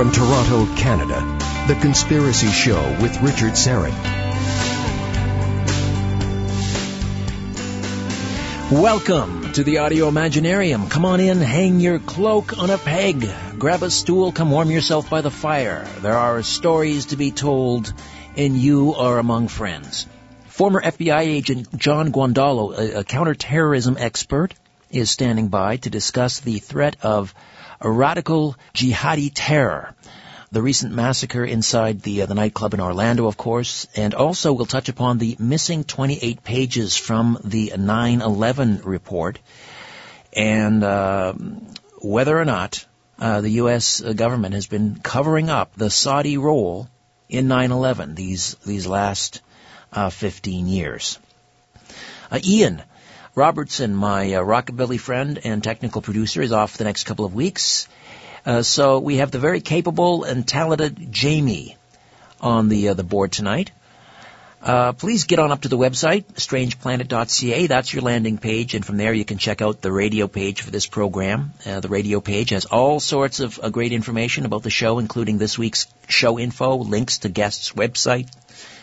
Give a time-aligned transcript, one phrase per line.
[0.00, 1.20] From Toronto, Canada,
[1.68, 3.92] The Conspiracy Show with Richard Syrett.
[8.72, 10.90] Welcome to the Audio Imaginarium.
[10.90, 15.10] Come on in, hang your cloak on a peg, grab a stool, come warm yourself
[15.10, 15.86] by the fire.
[16.00, 17.92] There are stories to be told,
[18.38, 20.06] and you are among friends.
[20.46, 24.54] Former FBI agent John Guandolo, a, a counterterrorism expert,
[24.90, 27.34] is standing by to discuss the threat of
[27.80, 29.94] a radical jihadi terror.
[30.52, 34.66] The recent massacre inside the uh, the nightclub in Orlando, of course, and also we'll
[34.66, 39.38] touch upon the missing 28 pages from the 9/11 report,
[40.32, 41.34] and uh,
[42.02, 42.84] whether or not
[43.20, 44.00] uh, the U.S.
[44.00, 46.88] government has been covering up the Saudi role
[47.28, 49.42] in 9/11 these these last
[49.92, 51.18] uh, 15 years.
[52.30, 52.82] Uh, Ian
[53.34, 57.88] Robertson, my uh, rockabilly friend and technical producer, is off the next couple of weeks.
[58.44, 61.76] Uh, so we have the very capable and talented Jamie
[62.40, 63.70] on the uh, the board tonight.
[64.62, 67.66] Uh, please get on up to the website, strangeplanet.ca.
[67.66, 70.70] That's your landing page, and from there you can check out the radio page for
[70.70, 71.52] this program.
[71.64, 75.38] Uh, the radio page has all sorts of uh, great information about the show, including
[75.38, 78.28] this week's show info, links to guests' website,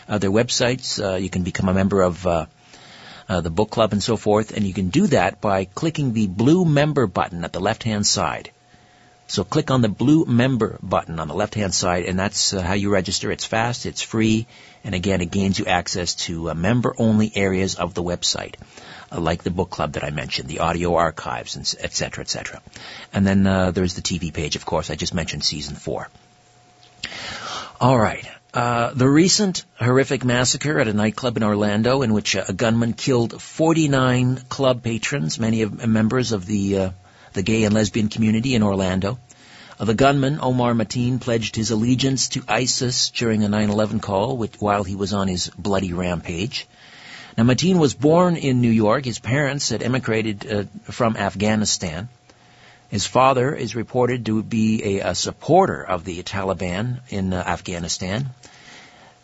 [0.08, 1.00] uh, their websites.
[1.00, 2.26] Uh, you can become a member of
[3.28, 6.26] uh, the book club and so forth, and you can do that by clicking the
[6.26, 8.50] blue member button at the left-hand side.
[9.30, 12.72] So click on the blue member button on the left-hand side, and that's uh, how
[12.72, 13.30] you register.
[13.30, 14.46] It's fast, it's free,
[14.82, 18.54] and again, it gains you access to uh, member-only areas of the website,
[19.12, 22.30] uh, like the book club that I mentioned, the audio archives, and et cetera, et
[22.30, 22.62] cetera.
[23.12, 24.88] And then uh, there's the TV page, of course.
[24.88, 26.08] I just mentioned season four.
[27.78, 28.26] All right.
[28.58, 33.40] Uh, the recent horrific massacre at a nightclub in Orlando, in which a gunman killed
[33.40, 36.90] 49 club patrons, many of members of the uh,
[37.34, 39.20] the gay and lesbian community in Orlando.
[39.78, 44.82] Uh, the gunman, Omar Mateen, pledged his allegiance to ISIS during a 9-11 call while
[44.82, 46.66] he was on his bloody rampage.
[47.36, 49.04] Now, Mateen was born in New York.
[49.04, 52.08] His parents had emigrated uh, from Afghanistan.
[52.88, 58.30] His father is reported to be a, a supporter of the Taliban in uh, Afghanistan.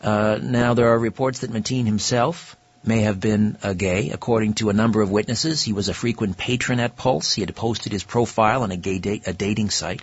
[0.04, 4.10] Uh, now, there are reports that Mateen himself may have been a gay.
[4.10, 7.32] According to a number of witnesses, he was a frequent patron at Pulse.
[7.32, 10.02] He had posted his profile on a gay a dating site.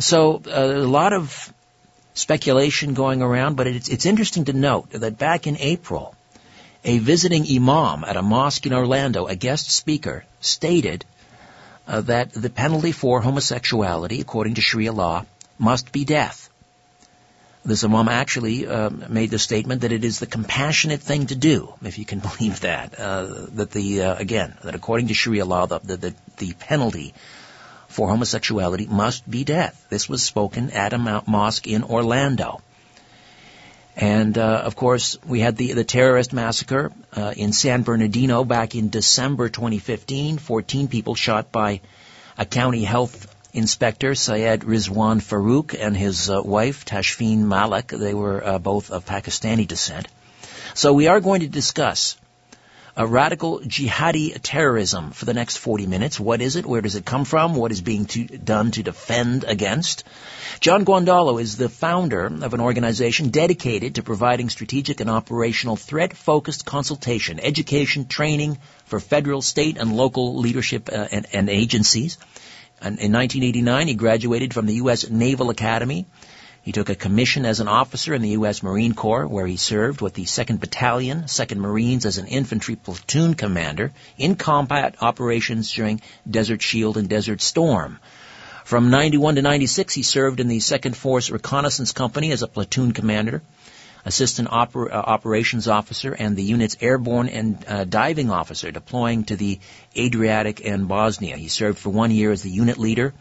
[0.00, 1.52] So uh, a lot of
[2.14, 6.16] speculation going around, but it's, it's interesting to note that back in April,
[6.84, 11.04] a visiting imam at a mosque in Orlando, a guest speaker, stated
[11.86, 15.24] uh, that the penalty for homosexuality, according to Sharia law,
[15.58, 16.45] must be death.
[17.66, 21.74] This imam actually uh, made the statement that it is the compassionate thing to do,
[21.82, 22.98] if you can believe that.
[22.98, 27.12] Uh, that the uh, again, that according to Sharia law, the, the the penalty
[27.88, 29.86] for homosexuality must be death.
[29.90, 32.60] This was spoken at a mosque in Orlando.
[33.96, 38.76] And uh, of course, we had the the terrorist massacre uh, in San Bernardino back
[38.76, 40.38] in December 2015.
[40.38, 41.80] 14 people shot by
[42.38, 47.88] a county health Inspector Syed Rizwan Farook and his uh, wife Tashfeen Malik.
[47.88, 50.08] They were uh, both of Pakistani descent.
[50.74, 52.18] So we are going to discuss
[53.04, 56.18] radical jihadi terrorism for the next 40 minutes.
[56.18, 56.64] What is it?
[56.64, 57.54] Where does it come from?
[57.54, 60.04] What is being to, done to defend against?
[60.60, 66.64] John Guandolo is the founder of an organization dedicated to providing strategic and operational threat-focused
[66.64, 68.56] consultation, education, training
[68.86, 72.16] for federal, state, and local leadership uh, and, and agencies.
[72.82, 75.08] In 1989, he graduated from the U.S.
[75.08, 76.06] Naval Academy.
[76.62, 78.62] He took a commission as an officer in the U.S.
[78.62, 83.34] Marine Corps, where he served with the 2nd Battalion, 2nd Marines as an infantry platoon
[83.34, 87.98] commander in combat operations during Desert Shield and Desert Storm.
[88.64, 92.92] From 91 to 96, he served in the 2nd Force Reconnaissance Company as a platoon
[92.92, 93.42] commander
[94.06, 99.36] assistant oper- uh, operations officer, and the unit's airborne and uh, diving officer deploying to
[99.36, 99.58] the
[99.96, 101.36] Adriatic and Bosnia.
[101.36, 103.12] He served for one year as the unit leader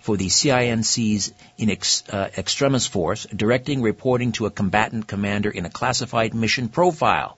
[0.00, 5.66] for the CINC's in ex, uh, extremis force, directing, reporting to a combatant commander in
[5.66, 7.36] a classified mission profile.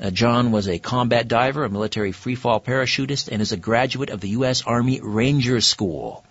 [0.00, 4.20] Uh, John was a combat diver, a military freefall parachutist, and is a graduate of
[4.20, 4.62] the U.S.
[4.62, 6.24] Army Ranger School.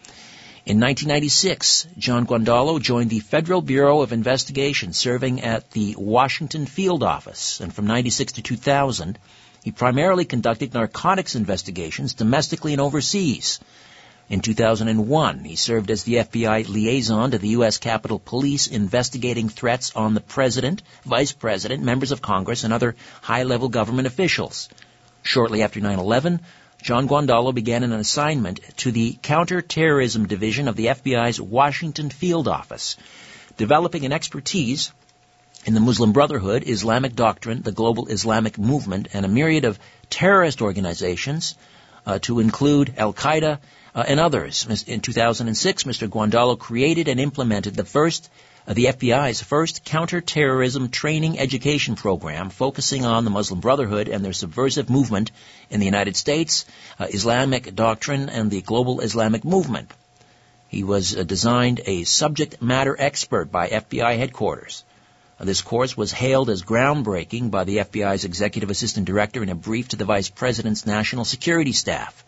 [0.65, 7.01] In 1996, John Guandolo joined the Federal Bureau of Investigation, serving at the Washington Field
[7.01, 7.61] Office.
[7.61, 9.17] And from 96 to 2000,
[9.63, 13.61] he primarily conducted narcotics investigations domestically and overseas.
[14.29, 17.77] In 2001, he served as the FBI liaison to the U.S.
[17.77, 23.69] Capitol Police investigating threats on the President, Vice President, members of Congress, and other high-level
[23.69, 24.67] government officials.
[25.23, 26.41] Shortly after 9-11,
[26.81, 32.95] John Guandolo began an assignment to the Counterterrorism Division of the FBI's Washington Field Office,
[33.57, 34.93] developing an expertise
[35.65, 39.77] in the Muslim Brotherhood, Islamic doctrine, the global Islamic movement, and a myriad of
[40.09, 41.55] terrorist organizations
[42.05, 43.59] uh, to include Al Qaeda
[43.93, 44.65] uh, and others.
[44.87, 46.07] In 2006, Mr.
[46.07, 48.29] Guandolo created and implemented the first
[48.67, 54.89] the FBI's first counterterrorism training education program focusing on the Muslim Brotherhood and their subversive
[54.89, 55.31] movement
[55.69, 56.65] in the United States,
[56.99, 59.91] uh, Islamic doctrine, and the global Islamic movement.
[60.67, 64.83] He was uh, designed a subject matter expert by FBI headquarters.
[65.39, 69.55] Uh, this course was hailed as groundbreaking by the FBI's executive assistant director in a
[69.55, 72.23] brief to the vice president's national security staff.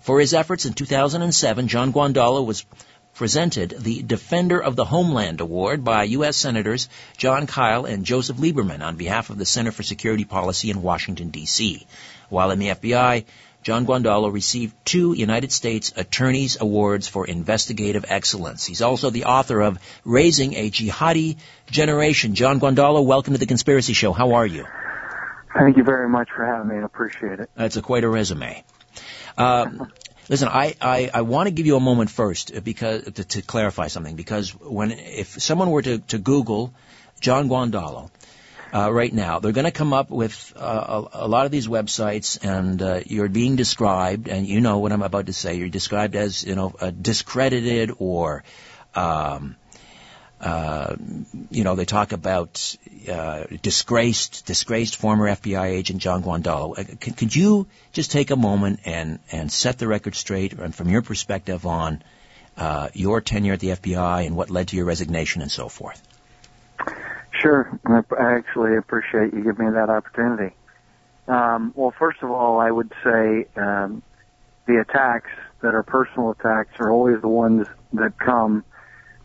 [0.00, 2.66] For his efforts in 2007, John Guandolo was
[3.14, 6.36] presented the Defender of the Homeland Award by U.S.
[6.36, 10.82] Senators Jon Kyl and Joseph Lieberman on behalf of the Center for Security Policy in
[10.82, 11.86] Washington, D.C.
[12.28, 13.24] While in the FBI,
[13.62, 18.66] John Guandolo received two United States Attorneys Awards for Investigative Excellence.
[18.66, 21.38] He's also the author of Raising a Jihadi
[21.70, 22.34] Generation.
[22.34, 24.12] John Guandolo, welcome to the Conspiracy Show.
[24.12, 24.66] How are you?
[25.58, 26.82] Thank you very much for having me.
[26.82, 27.48] I appreciate it.
[27.54, 28.64] That's a quite a resume.
[29.38, 29.66] Uh,
[30.28, 33.42] Listen, I, I, I want to give you a moment first uh, because to, to
[33.42, 36.72] clarify something because when if someone were to, to Google
[37.20, 38.10] John Guandolo
[38.74, 41.68] uh, right now, they're going to come up with uh, a, a, lot of these
[41.68, 45.54] websites, and uh, you're being described, and you know what I'm about to say.
[45.54, 48.42] You're described as you know discredited or
[48.94, 49.56] um,
[50.40, 50.96] uh,
[51.50, 52.76] you know, they talk about
[53.10, 56.78] uh, disgraced, disgraced former FBI agent John Guandolo.
[56.78, 60.74] Uh, could, could, you just take a moment and and set the record straight, and
[60.74, 62.02] from your perspective on
[62.56, 66.02] uh, your tenure at the FBI and what led to your resignation and so forth?
[67.40, 67.78] Sure.
[67.86, 70.54] I actually appreciate you giving me that opportunity.
[71.26, 74.02] Um, well, first of all, I would say um,
[74.66, 75.30] the attacks
[75.62, 78.64] that are personal attacks are always the ones that come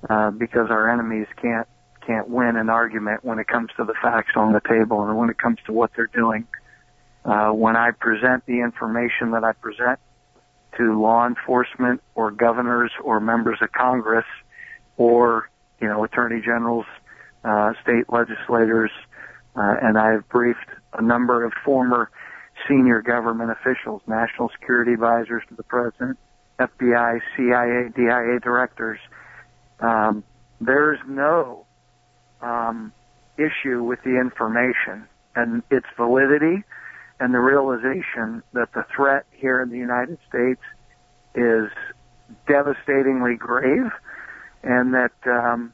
[0.07, 1.67] uh, because our enemies can't
[2.05, 5.29] can't win an argument when it comes to the facts on the table and when
[5.29, 6.47] it comes to what they're doing.
[7.25, 9.99] Uh, when I present the information that I present
[10.77, 14.25] to law enforcement or governors or members of Congress
[14.97, 15.49] or
[15.81, 16.85] you know attorney generals,
[17.43, 18.91] uh, state legislators,
[19.55, 22.09] uh, and I have briefed a number of former
[22.67, 26.17] senior government officials, national security advisors to the president,
[26.59, 28.99] FBI, CIA, DIA directors
[29.81, 30.23] um,
[30.61, 31.65] there's no
[32.41, 32.91] um,
[33.37, 36.63] issue with the information and its validity
[37.19, 40.61] and the realization that the threat here in the United States
[41.35, 41.69] is
[42.47, 43.91] devastatingly grave
[44.63, 45.73] and that um,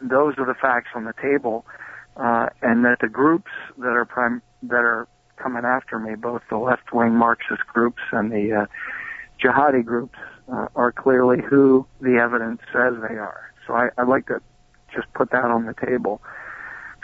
[0.00, 1.64] those are the facts on the table
[2.16, 6.58] uh, and that the groups that are prim- that are coming after me, both the
[6.58, 8.66] left-wing Marxist groups and the uh,
[9.42, 10.18] jihadi groups,
[10.52, 13.52] uh, are clearly who the evidence says they are.
[13.66, 14.40] So I, I'd like to
[14.94, 16.20] just put that on the table.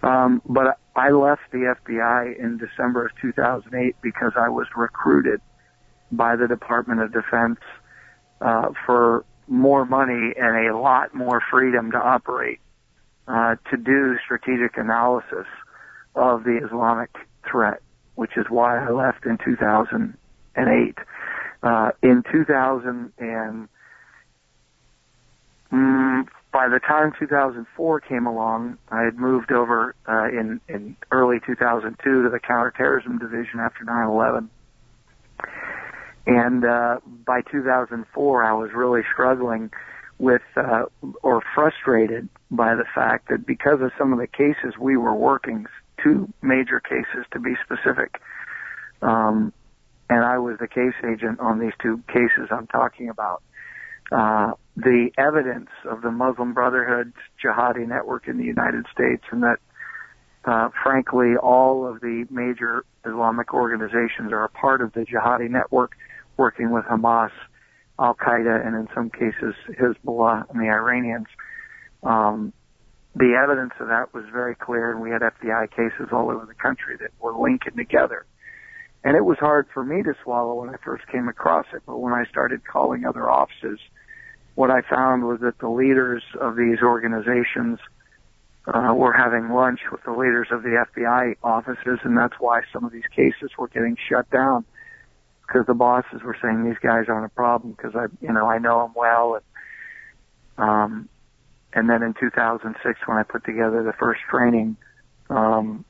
[0.02, 5.40] Um, but I left the FBI in December of 2008 because I was recruited
[6.12, 7.58] by the Department of Defense
[8.40, 12.60] uh, for more money and a lot more freedom to operate,
[13.28, 15.46] uh, to do strategic analysis
[16.14, 17.14] of the Islamic
[17.48, 17.80] threat,
[18.14, 20.98] which is why I left in 2008.
[21.62, 23.68] Uh, in 2000 and
[25.72, 31.38] mm, by the time 2004 came along, I had moved over uh, in in early
[31.44, 34.48] 2002 to the counterterrorism division after 9/11.
[36.26, 39.70] And uh, by 2004, I was really struggling
[40.18, 40.84] with uh,
[41.22, 45.66] or frustrated by the fact that because of some of the cases we were working,
[46.02, 48.20] two major cases to be specific,
[49.02, 49.52] um,
[50.08, 53.42] and I was the case agent on these two cases I'm talking about.
[54.12, 59.58] Uh, the evidence of the Muslim Brotherhood's jihadi network in the United States, and that,
[60.44, 65.96] uh, frankly, all of the major Islamic organizations are a part of the jihadi network,
[66.36, 67.30] working with Hamas,
[67.98, 71.26] Al Qaeda, and in some cases Hezbollah and the Iranians.
[72.02, 72.52] Um,
[73.16, 76.54] the evidence of that was very clear, and we had FBI cases all over the
[76.54, 78.26] country that were linking together.
[79.04, 81.98] And it was hard for me to swallow when I first came across it, but
[81.98, 83.78] when I started calling other offices,
[84.56, 87.78] what I found was that the leaders of these organizations
[88.66, 92.84] uh, were having lunch with the leaders of the FBI offices, and that's why some
[92.84, 94.64] of these cases were getting shut down
[95.46, 98.58] because the bosses were saying these guys aren't a problem because I, you know, I
[98.58, 99.36] know them well.
[99.36, 101.08] And, um,
[101.72, 104.76] and then in 2006, when I put together the first training,
[105.30, 105.84] um,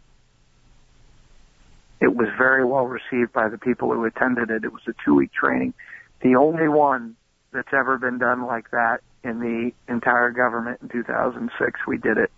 [2.01, 4.65] it was very well received by the people who attended it.
[4.65, 5.75] It was a two week training.
[6.23, 7.17] The only one
[7.53, 11.81] that's ever been done like that in the entire government in 2006.
[11.87, 12.31] We did it.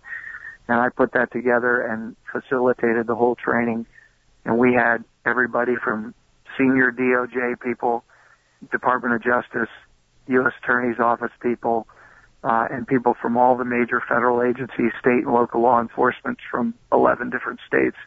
[0.67, 3.85] And I put that together and facilitated the whole training.
[4.45, 6.13] And we had everybody from
[6.57, 8.03] senior DOJ people,
[8.71, 9.69] Department of Justice,
[10.27, 10.53] U.S.
[10.63, 11.87] Attorney's Office people,
[12.43, 16.73] uh, and people from all the major federal agencies, state and local law enforcement from
[16.91, 17.97] 11 different states.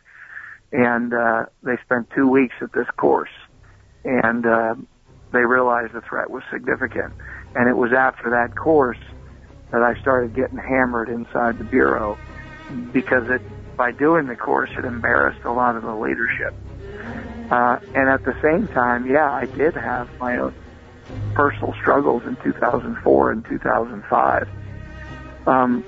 [0.73, 3.31] And uh, they spent two weeks at this course.
[4.05, 4.75] And uh,
[5.33, 7.12] they realized the threat was significant.
[7.55, 8.99] And it was after that course
[9.71, 12.19] that I started getting hammered inside the Bureau
[12.93, 13.43] because it,
[13.76, 16.55] by doing the course, it embarrassed a lot of the leadership.
[17.50, 20.55] Uh, and at the same time, yeah, I did have my own
[21.35, 24.49] personal struggles in 2004 and 2005.
[25.47, 25.85] Um,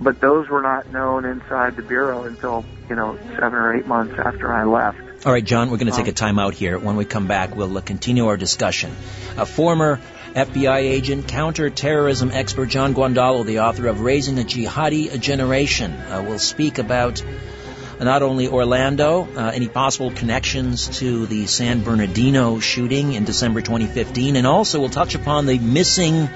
[0.00, 4.14] but those were not known inside the Bureau until, you know, seven or eight months
[4.18, 5.26] after I left.
[5.26, 6.78] All right, John, we're going to take a time out here.
[6.78, 8.94] When we come back, we'll uh, continue our discussion.
[9.36, 10.00] A former
[10.34, 16.38] FBI agent, counterterrorism expert John Guandolo, the author of Raising a Jihadi Generation, uh, will
[16.38, 17.22] speak about
[18.00, 24.36] not only Orlando, uh, any possible connections to the San Bernardino shooting in December 2015,
[24.36, 26.28] and also we'll touch upon the missing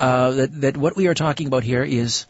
[0.00, 2.26] uh, that, that what we are talking about here is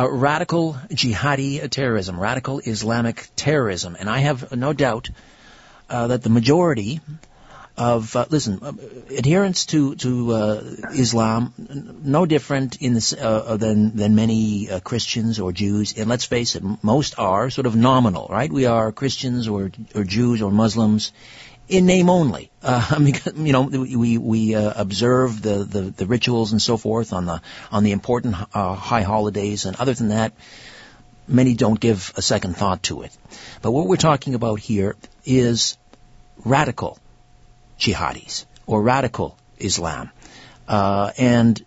[0.00, 3.94] uh, radical jihadi terrorism, radical Islamic terrorism.
[4.00, 5.10] And I have no doubt
[5.90, 7.00] uh, that the majority
[7.76, 8.72] of uh, listen uh,
[9.16, 10.62] adherents to to uh,
[10.94, 11.54] Islam
[12.02, 15.94] no different in this uh, than than many uh, Christians or Jews.
[15.96, 18.52] And let's face it most are sort of nominal right?
[18.52, 21.12] We are Christians or or Jews or Muslims
[21.68, 22.50] in name only.
[22.62, 27.24] Uh, because you know we we observe the, the the rituals and so forth on
[27.24, 30.34] the on the important high holidays and other than that
[31.26, 33.16] many don't give a second thought to it.
[33.62, 35.78] But what we're talking about here is
[36.44, 36.98] radical
[37.82, 40.10] jihadis or radical Islam.
[40.68, 41.62] Uh, and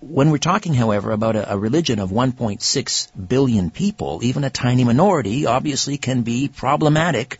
[0.00, 4.84] when we're talking, however, about a, a, religion of 1.6 billion people, even a tiny
[4.84, 7.38] minority obviously can be problematic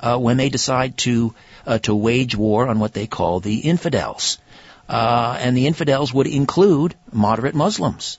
[0.00, 1.34] uh, when they decide to
[1.66, 4.38] uh, to wage war on what they call the infidels.
[4.88, 8.18] Uh, and the infidels would include moderate Muslims.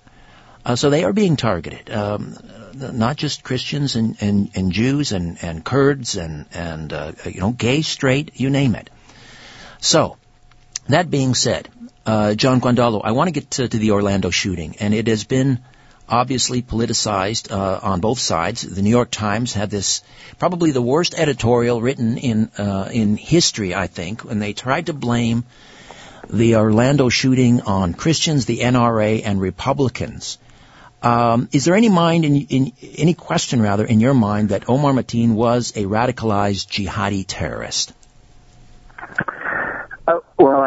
[0.65, 1.89] Uh, so they are being targeted.
[1.89, 2.35] Um,
[2.73, 7.51] not just Christians and, and, and Jews and, and Kurds and, and uh, you know,
[7.51, 8.89] gay, straight, you name it.
[9.79, 10.17] So,
[10.87, 11.69] that being said,
[12.05, 15.23] uh, John Guandolo, I want to get to, to, the Orlando shooting, and it has
[15.23, 15.59] been
[16.07, 18.61] obviously politicized uh, on both sides.
[18.61, 20.03] The New York Times had this
[20.39, 24.93] probably the worst editorial written in uh, in history, I think, when they tried to
[24.93, 25.43] blame
[26.29, 30.37] the Orlando shooting on Christians, the NRA, and Republicans.
[31.03, 34.93] Um, is there any mind in, in, any question rather in your mind that Omar
[34.93, 37.93] Mateen was a radicalized jihadi terrorist?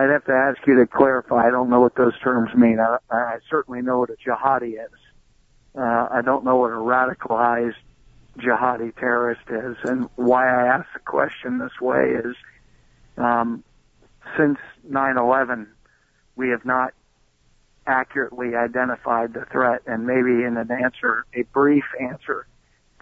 [0.00, 1.46] I'd have to ask you to clarify.
[1.46, 2.78] I don't know what those terms mean.
[2.80, 4.98] I, I certainly know what a jihadi is.
[5.76, 7.74] Uh, I don't know what a radicalized
[8.38, 9.76] jihadi terrorist is.
[9.84, 12.34] And why I ask the question this way is,
[13.18, 13.62] um,
[14.38, 15.66] since 9/11,
[16.34, 16.94] we have not
[17.86, 19.82] accurately identified the threat.
[19.86, 22.46] And maybe in an answer, a brief answer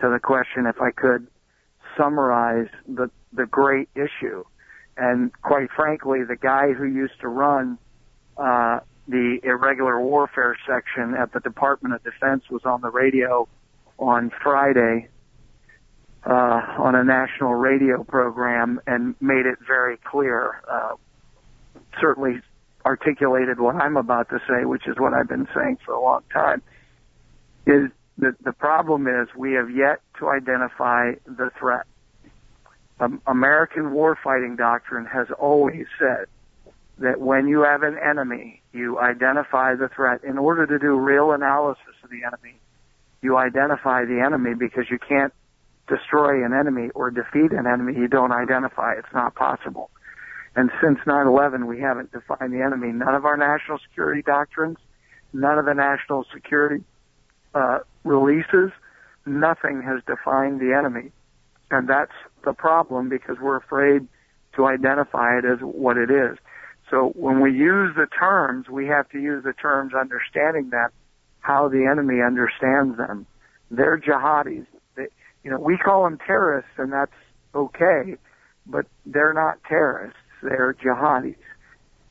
[0.00, 1.28] to the question, if I could
[1.96, 4.42] summarize the the great issue
[4.98, 7.78] and quite frankly, the guy who used to run
[8.36, 13.48] uh, the irregular warfare section at the Department of Defense was on the radio
[13.98, 15.08] on Friday
[16.26, 20.60] uh, on a national radio program and made it very clear.
[20.70, 20.94] Uh,
[22.00, 22.40] certainly
[22.84, 26.22] articulated what I'm about to say, which is what I've been saying for a long
[26.32, 26.62] time,
[27.66, 31.86] is that the problem is we have yet to identify the threat.
[33.00, 36.26] Um, American warfighting doctrine has always said
[36.98, 40.24] that when you have an enemy, you identify the threat.
[40.24, 42.58] In order to do real analysis of the enemy,
[43.22, 45.32] you identify the enemy because you can't
[45.88, 48.94] destroy an enemy or defeat an enemy you don't identify.
[48.94, 49.90] It's not possible.
[50.56, 52.92] And since 9-11, we haven't defined the enemy.
[52.92, 54.78] None of our national security doctrines,
[55.32, 56.84] none of the national security
[57.54, 58.70] uh, releases,
[59.24, 61.12] nothing has defined the enemy.
[61.70, 62.12] And that's
[62.44, 64.06] the problem because we're afraid
[64.56, 66.38] to identify it as what it is.
[66.90, 70.90] So when we use the terms, we have to use the terms understanding that
[71.40, 73.26] how the enemy understands them.
[73.70, 74.66] They're jihadis.
[74.96, 75.08] They,
[75.44, 77.12] you know, we call them terrorists and that's
[77.54, 78.16] okay,
[78.66, 80.18] but they're not terrorists.
[80.42, 81.36] They're jihadis.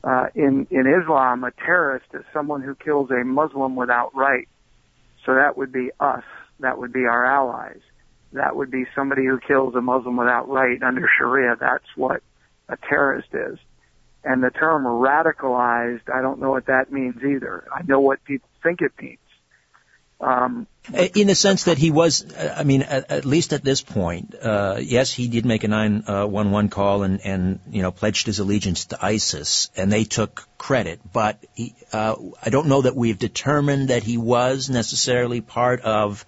[0.04, 4.48] Uh, in, in Islam, a terrorist is someone who kills a Muslim without right.
[5.26, 6.22] So that would be us.
[6.60, 7.80] That would be our allies.
[8.32, 11.56] That would be somebody who kills a Muslim without right under Sharia.
[11.58, 12.22] That's what
[12.68, 13.58] a terrorist is.
[14.24, 17.66] And the term radicalized, I don't know what that means either.
[17.72, 19.18] I know what people think it means.
[20.20, 20.66] Um,
[21.14, 24.78] in the sense that he was, I mean, at, at least at this point, uh,
[24.80, 28.86] yes, he did make a 911 uh, call and, and, you know, pledged his allegiance
[28.86, 33.88] to ISIS, and they took credit, but he, uh, I don't know that we've determined
[33.88, 36.26] that he was necessarily part of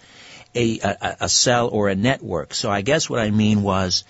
[0.54, 2.54] a, a, a cell or a network.
[2.54, 4.04] So I guess what I mean was,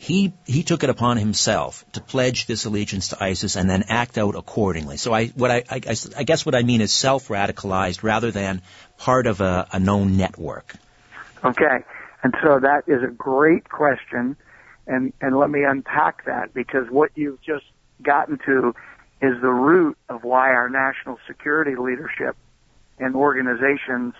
[0.00, 4.16] he he took it upon himself to pledge this allegiance to ISIS and then act
[4.16, 4.96] out accordingly.
[4.96, 8.62] So I what I I, I guess what I mean is self radicalized rather than
[8.96, 10.74] part of a, a known network.
[11.44, 11.84] Okay,
[12.22, 14.36] and so that is a great question,
[14.86, 17.66] and and let me unpack that because what you've just
[18.02, 18.74] gotten to
[19.20, 22.36] is the root of why our national security leadership
[22.98, 24.14] and organizations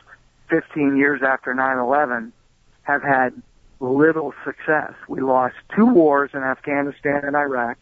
[0.50, 2.32] 15 years after 9/11
[2.82, 3.40] have had
[3.78, 4.92] little success.
[5.08, 7.78] We lost two wars in Afghanistan and Iraq.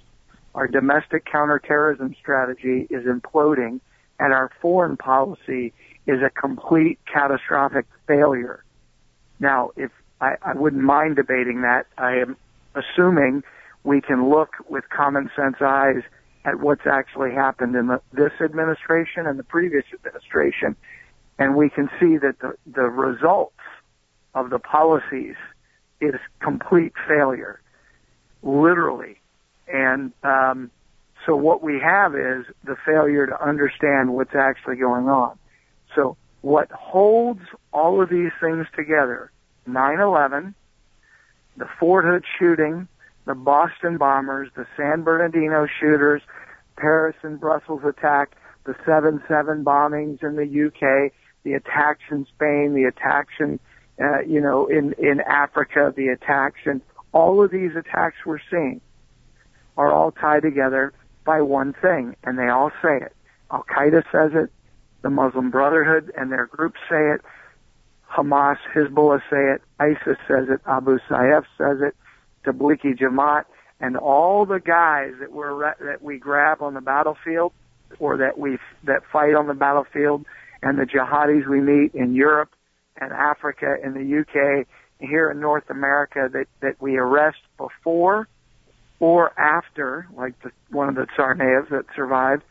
[0.54, 3.80] Our domestic counterterrorism strategy is imploding
[4.20, 5.72] and our foreign policy
[6.06, 8.64] is a complete catastrophic failure.
[9.40, 12.36] Now, if I, I wouldn't mind debating that, I am
[12.74, 13.42] assuming
[13.84, 16.02] we can look with common sense eyes
[16.44, 20.76] at what's actually happened in the, this administration and the previous administration,
[21.38, 23.54] and we can see that the, the results
[24.34, 25.36] of the policies
[26.00, 27.60] is complete failure,
[28.42, 29.20] literally.
[29.72, 30.70] And um,
[31.26, 35.38] so what we have is the failure to understand what's actually going on.
[35.94, 39.30] So what holds all of these things together,
[39.68, 40.54] 9-11,
[41.56, 42.88] the Fort Hood shooting,
[43.26, 46.22] the Boston bombers, the San Bernardino shooters,
[46.76, 51.12] Paris and Brussels attack, the 7-7 bombings in the UK,
[51.44, 53.58] the attacks in Spain, the attacks in
[54.00, 56.80] uh, you know, in, in Africa, the attacks, and
[57.12, 58.80] all of these attacks we're seeing
[59.76, 60.92] are all tied together
[61.24, 63.12] by one thing, and they all say it.
[63.50, 64.52] Al Qaeda says it,
[65.02, 67.22] the Muslim Brotherhood and their groups say it,
[68.10, 71.96] Hamas, Hezbollah say it, ISIS says it, Abu Sayyaf says it,
[72.44, 73.44] Tablighi Jamaat,
[73.80, 77.52] and all the guys that we're that we grab on the battlefield
[77.98, 80.24] or that we that fight on the battlefield,
[80.62, 82.50] and the jihadis we meet in Europe
[83.00, 84.66] and Africa and the UK
[85.00, 88.28] here in North America that, that we arrest before
[89.00, 92.42] or after, like the, one of the Tsarnaevs that survived,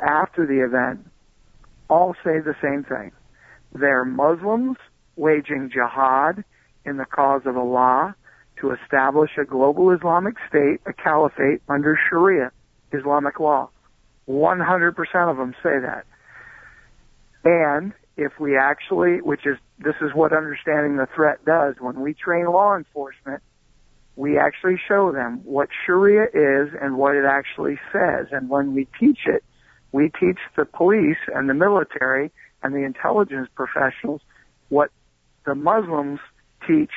[0.00, 1.06] after the event,
[1.90, 3.12] all say the same thing.
[3.74, 4.78] They're Muslims
[5.16, 6.44] waging jihad
[6.84, 8.16] in the cause of Allah
[8.60, 12.50] to establish a global Islamic state, a caliphate under Sharia,
[12.92, 13.68] Islamic law.
[14.28, 16.06] 100% of them say that.
[17.44, 22.14] And if we actually, which is, this is what understanding the threat does, when we
[22.14, 23.42] train law enforcement,
[24.14, 28.26] we actually show them what Sharia is and what it actually says.
[28.30, 29.42] And when we teach it,
[29.90, 32.30] we teach the police and the military
[32.62, 34.20] and the intelligence professionals
[34.68, 34.90] what
[35.44, 36.20] the Muslims
[36.66, 36.92] teach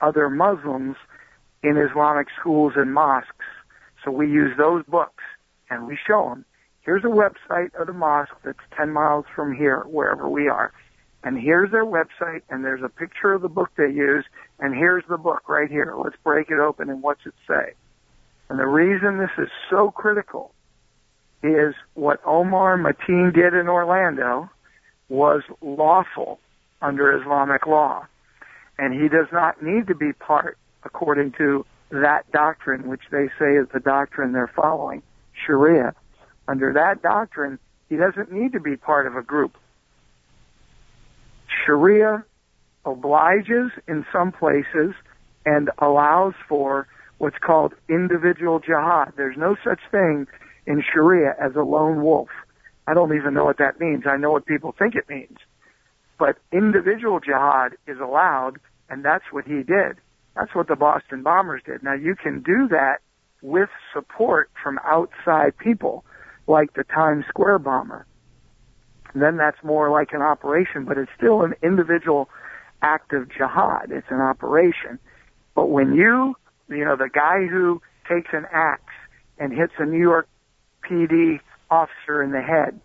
[0.00, 0.96] other Muslims
[1.62, 3.46] in Islamic schools and mosques.
[4.04, 5.24] So we use those books
[5.70, 6.44] and we show them
[6.86, 10.72] here's a website of the mosque that's 10 miles from here, wherever we are.
[11.24, 14.24] And here's their website, and there's a picture of the book they use,
[14.60, 15.94] and here's the book right here.
[15.98, 17.74] Let's break it open, and what's it say?
[18.48, 20.54] And the reason this is so critical
[21.42, 24.48] is what Omar Mateen did in Orlando
[25.08, 26.38] was lawful
[26.80, 28.06] under Islamic law.
[28.78, 33.56] And he does not need to be part, according to that doctrine, which they say
[33.56, 35.02] is the doctrine they're following,
[35.44, 35.92] Sharia
[36.48, 39.56] Under that doctrine, he doesn't need to be part of a group.
[41.64, 42.24] Sharia
[42.84, 44.94] obliges in some places
[45.44, 46.86] and allows for
[47.18, 49.12] what's called individual jihad.
[49.16, 50.26] There's no such thing
[50.66, 52.28] in Sharia as a lone wolf.
[52.86, 54.04] I don't even know what that means.
[54.06, 55.38] I know what people think it means.
[56.18, 59.96] But individual jihad is allowed, and that's what he did.
[60.34, 61.82] That's what the Boston bombers did.
[61.82, 62.98] Now you can do that
[63.42, 66.04] with support from outside people,
[66.46, 68.06] like the Times Square bomber.
[69.14, 72.28] Then that's more like an operation, but it's still an individual
[72.82, 73.90] act of jihad.
[73.90, 74.98] It's an operation.
[75.54, 76.36] But when you,
[76.68, 78.92] you know, the guy who takes an axe
[79.38, 80.28] and hits a New York
[80.82, 82.78] PD officer in the head,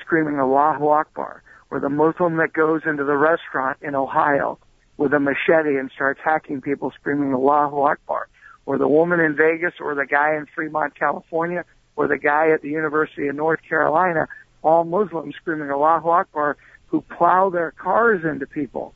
[0.00, 4.58] screaming Allahu Akbar, or the Muslim that goes into the restaurant in Ohio
[4.96, 8.28] with a machete and starts hacking people screaming Allahu Akbar,
[8.66, 11.64] or the woman in Vegas, or the guy in Fremont, California,
[11.98, 14.28] or the guy at the University of North Carolina,
[14.62, 16.56] all Muslims screaming Allahu Akbar,
[16.86, 18.94] who plow their cars into people.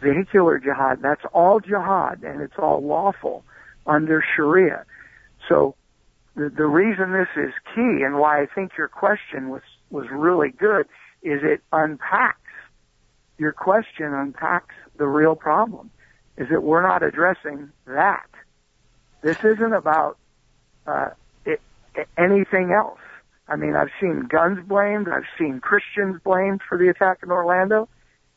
[0.00, 3.44] Vehicular jihad, that's all jihad, and it's all lawful
[3.86, 4.86] under Sharia.
[5.46, 5.74] So
[6.36, 10.52] the, the reason this is key and why I think your question was, was really
[10.52, 10.86] good
[11.22, 12.38] is it unpacks,
[13.36, 15.90] your question unpacks the real problem,
[16.38, 18.30] is that we're not addressing that.
[19.20, 20.16] This isn't about,
[20.86, 21.10] uh,
[22.18, 22.98] anything else.
[23.48, 27.88] I mean, I've seen guns blamed, I've seen Christians blamed for the attack in Orlando,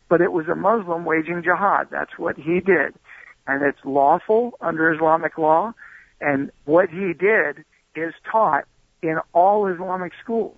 [0.08, 1.88] but it was a Muslim waging jihad.
[1.91, 2.93] That's what he did.
[3.48, 5.74] And it's lawful under Islamic law,
[6.22, 8.65] and what he did is taught
[9.02, 10.58] in all Islamic schools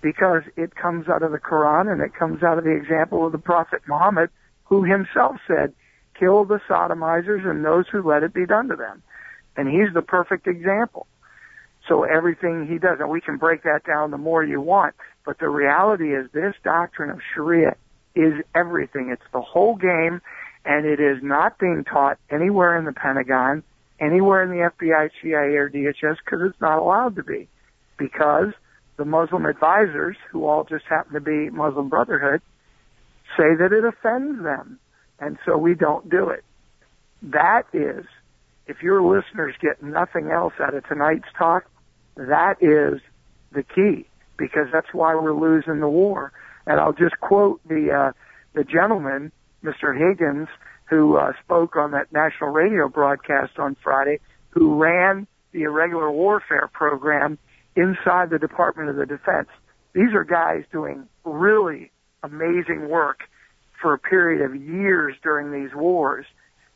[0.00, 3.32] because it comes out of the Quran and it comes out of the example of
[3.32, 4.30] the Prophet Muhammad,
[4.64, 5.72] who himself said,
[6.18, 9.02] kill the sodomizers and those who let it be done to them.
[9.56, 11.06] And he's the perfect example.
[11.88, 15.38] So everything he does, and we can break that down the more you want, but
[15.38, 17.76] the reality is this doctrine of Sharia
[18.14, 19.08] is everything.
[19.10, 20.20] It's the whole game,
[20.64, 23.62] and it is not being taught anywhere in the Pentagon,
[23.98, 27.48] anywhere in the FBI, CIA, or DHS, because it's not allowed to be.
[27.98, 28.52] Because
[28.98, 32.42] the Muslim advisors, who all just happen to be Muslim Brotherhood,
[33.36, 34.78] say that it offends them.
[35.18, 36.44] And so we don't do it.
[37.22, 38.04] That is,
[38.66, 41.64] if your listeners get nothing else out of tonight's talk,
[42.18, 43.00] that is
[43.52, 46.32] the key because that's why we're losing the war.
[46.66, 48.12] And I'll just quote the uh,
[48.54, 49.32] the gentleman,
[49.64, 49.96] Mr.
[49.96, 50.48] Higgins,
[50.90, 54.18] who uh, spoke on that national radio broadcast on Friday,
[54.50, 57.38] who ran the irregular warfare program
[57.76, 59.48] inside the Department of the Defense.
[59.94, 61.90] These are guys doing really
[62.22, 63.20] amazing work
[63.80, 66.26] for a period of years during these wars.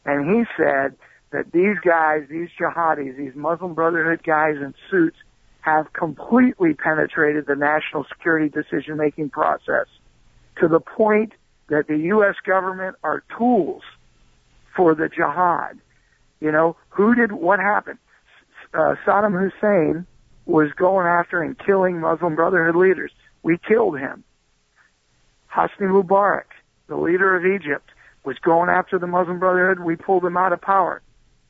[0.05, 0.97] And he said
[1.33, 5.17] that these guys, these jihadis, these Muslim Brotherhood guys in suits
[5.63, 9.87] have completely penetrated the national security decision making process
[10.61, 11.33] to the point
[11.69, 12.35] that the U.S.
[12.45, 13.83] government are tools
[14.77, 15.79] for the jihad.
[16.41, 17.99] You know, who did, what happened?
[18.75, 20.07] Uh, Saddam Hussein
[20.47, 23.13] was going after and killing Muslim Brotherhood leaders.
[23.43, 24.25] We killed him.
[25.55, 26.51] Hosni Mubarak,
[26.89, 27.91] the leader of Egypt,
[28.25, 29.81] was going after the Muslim Brotherhood.
[29.81, 31.03] We pulled him out of power.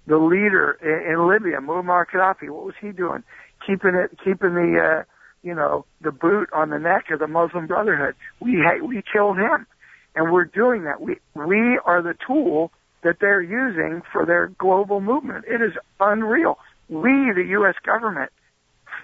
[0.07, 3.23] The leader in, in Libya, Muammar Gaddafi, what was he doing?
[3.67, 5.05] Keeping it, keeping the, uh,
[5.43, 8.15] you know, the boot on the neck of the Muslim Brotherhood.
[8.41, 9.67] We we killed him,
[10.15, 11.01] and we're doing that.
[11.01, 12.73] We we are the tool
[13.03, 15.45] that they're using for their global movement.
[15.49, 16.59] It is unreal.
[16.89, 17.75] We, the U.S.
[17.85, 18.31] government,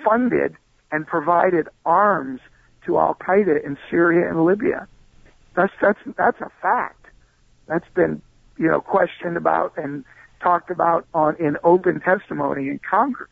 [0.05, 0.57] funded
[0.91, 2.41] and provided arms
[2.87, 4.87] to Al Qaeda in Syria and Libya.
[5.55, 7.07] That's that's that's a fact.
[7.67, 8.23] That's been
[8.57, 10.05] you know questioned about and
[10.41, 13.31] talked about on in open testimony in Congress.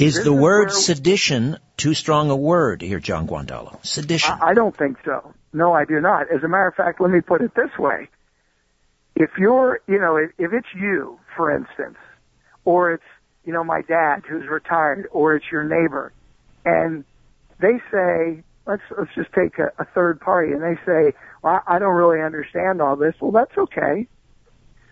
[0.00, 3.84] Is this the is word sedition too strong a word here, John Guandolo?
[3.84, 4.34] Sedition.
[4.40, 5.34] I, I don't think so.
[5.52, 6.30] No, I do not.
[6.32, 8.08] As a matter of fact, let me put it this way.
[9.16, 11.98] If you're, you know, if, if it's you, for instance,
[12.64, 13.04] or it's
[13.44, 16.12] you know, my dad who's retired or it's your neighbor.
[16.64, 17.04] And
[17.58, 21.78] they say, let's, let's just take a, a third party and they say, well, I
[21.78, 23.14] don't really understand all this.
[23.20, 24.06] Well, that's okay.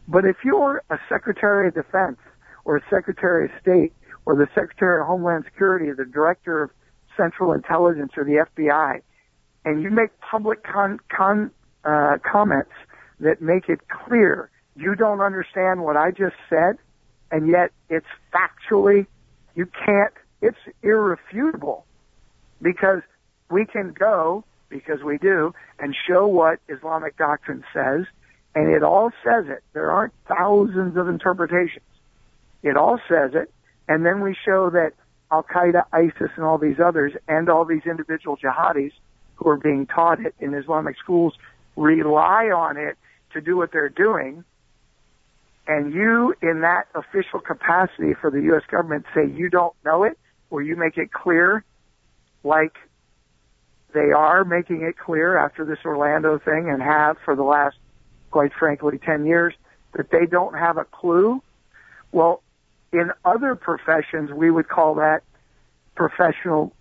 [0.07, 2.19] But if you're a Secretary of Defense
[2.65, 3.93] or a Secretary of State
[4.29, 6.71] or the Secretary of Homeland Security or the Director of
[7.17, 9.01] Central Intelligence or the FBI,
[9.65, 11.51] and you make public con, con,
[11.83, 12.71] uh, comments
[13.21, 16.77] that make it clear you don't understand what I just said,
[17.31, 19.07] and yet it's factually,
[19.55, 20.13] you can't,
[20.43, 21.87] it's irrefutable
[22.61, 23.01] because
[23.51, 28.05] we can go, because we do, and show what Islamic doctrine says,
[28.55, 29.65] and it all says it.
[29.73, 31.87] There aren't thousands of interpretations.
[32.63, 33.51] It all says it,
[33.89, 34.93] and then we show that
[35.31, 38.93] Al Qaeda, ISIS, and all these others, and all these individual jihadis
[39.37, 41.35] who are being taught it in Islamic schools
[41.77, 42.97] rely on it
[43.33, 44.45] to do what they're doing,
[45.67, 48.63] and you, in that official capacity for the U.S.
[48.71, 50.19] government, say you don't know it,
[50.51, 51.63] or you make it clear,
[52.43, 52.73] like
[53.93, 57.77] they are making it clear after this Orlando thing and have for the last,
[58.31, 59.55] quite frankly, 10 years,
[59.95, 61.43] that they don't have a clue.
[62.13, 62.43] Well,
[62.93, 65.23] in other professions, we would call that
[65.95, 66.73] professional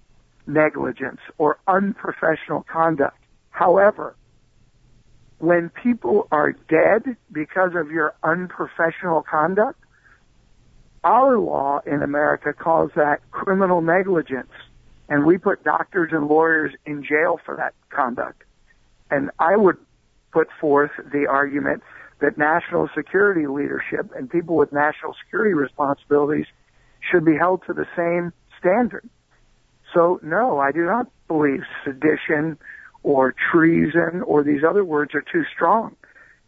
[0.46, 3.18] negligence or unprofessional conduct.
[3.50, 4.16] However,
[5.40, 9.80] when people are dead because of your unprofessional conduct,
[11.04, 14.52] our law in America calls that criminal negligence.
[15.10, 18.44] And we put doctors and lawyers in jail for that conduct.
[19.10, 19.78] And I would
[20.32, 21.82] put forth the argument
[22.20, 26.46] that national security leadership and people with national security responsibilities
[27.00, 29.08] should be held to the same standard.
[29.94, 32.58] So no, I do not believe sedition
[33.04, 35.96] or treason or these other words are too strong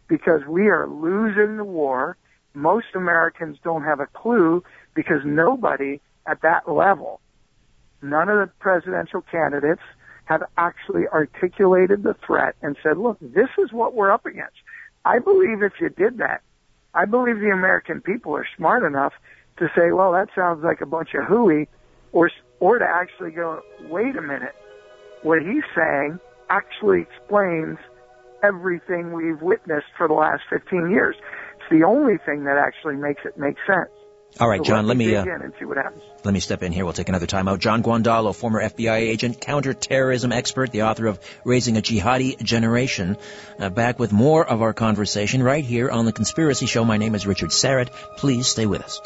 [0.08, 2.16] because we are losing the war.
[2.52, 4.62] Most Americans don't have a clue
[4.94, 7.20] because nobody at that level,
[8.02, 9.82] none of the presidential candidates
[10.24, 14.56] have actually articulated the threat and said, look, this is what we're up against.
[15.04, 16.42] I believe if you did that,
[16.94, 19.12] I believe the American people are smart enough
[19.58, 21.68] to say, well, that sounds like a bunch of hooey,
[22.12, 24.54] or, or to actually go, wait a minute,
[25.22, 27.78] what he's saying actually explains
[28.42, 31.14] everything we've witnessed for the last 15 years.
[31.56, 33.90] It's the only thing that actually makes it make sense.
[34.38, 36.02] All right, So John, let me uh, and see what happens.
[36.24, 36.84] let me step in here.
[36.84, 37.58] We'll take another time out.
[37.58, 43.16] John Guandolo, former FBI agent, counterterrorism expert, the author of Raising a Jihadi Generation,
[43.58, 46.84] uh, back with more of our conversation right here on the Conspiracy Show.
[46.84, 47.90] My name is Richard Syrett.
[48.16, 49.00] Please stay with us.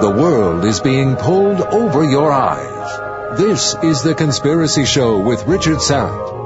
[0.00, 3.38] The world is being pulled over your eyes.
[3.38, 6.37] This is The Conspiracy Show with Richard Syrett.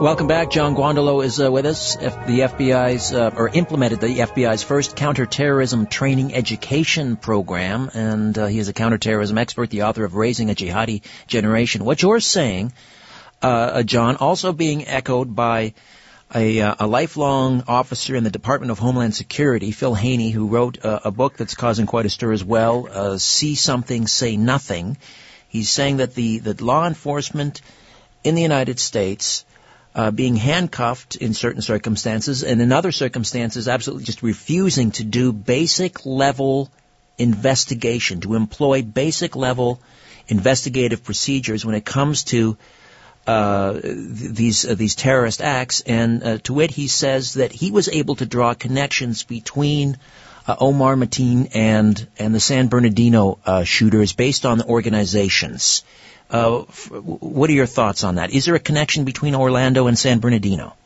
[0.00, 0.48] Welcome back.
[0.48, 1.94] John Guandolo is uh, with us.
[1.98, 8.46] F- the FBI's, uh, or implemented the FBI's first counterterrorism training education program, and uh,
[8.46, 11.84] he is a counterterrorism expert, the author of Raising a Jihadi Generation.
[11.84, 12.72] What you're saying,
[13.42, 15.74] uh, uh, John, also being echoed by
[16.34, 20.78] a, uh, a lifelong officer in the Department of Homeland Security, Phil Haney, who wrote
[20.82, 24.96] a book that's causing quite a stir as well, See Something, Say Nothing.
[25.50, 27.60] He's saying that the that law enforcement
[28.24, 29.44] in the United States
[29.94, 35.32] uh, being handcuffed in certain circumstances, and in other circumstances, absolutely just refusing to do
[35.32, 36.70] basic level
[37.18, 39.80] investigation, to employ basic level
[40.28, 42.56] investigative procedures when it comes to
[43.26, 43.94] uh, th-
[44.40, 45.80] these uh, these terrorist acts.
[45.82, 49.98] And uh, to it, he says that he was able to draw connections between
[50.46, 55.82] uh, Omar Mateen and and the San Bernardino uh, shooters based on the organizations.
[56.32, 58.30] Uh, f- what are your thoughts on that?
[58.30, 60.76] Is there a connection between Orlando and San Bernardino?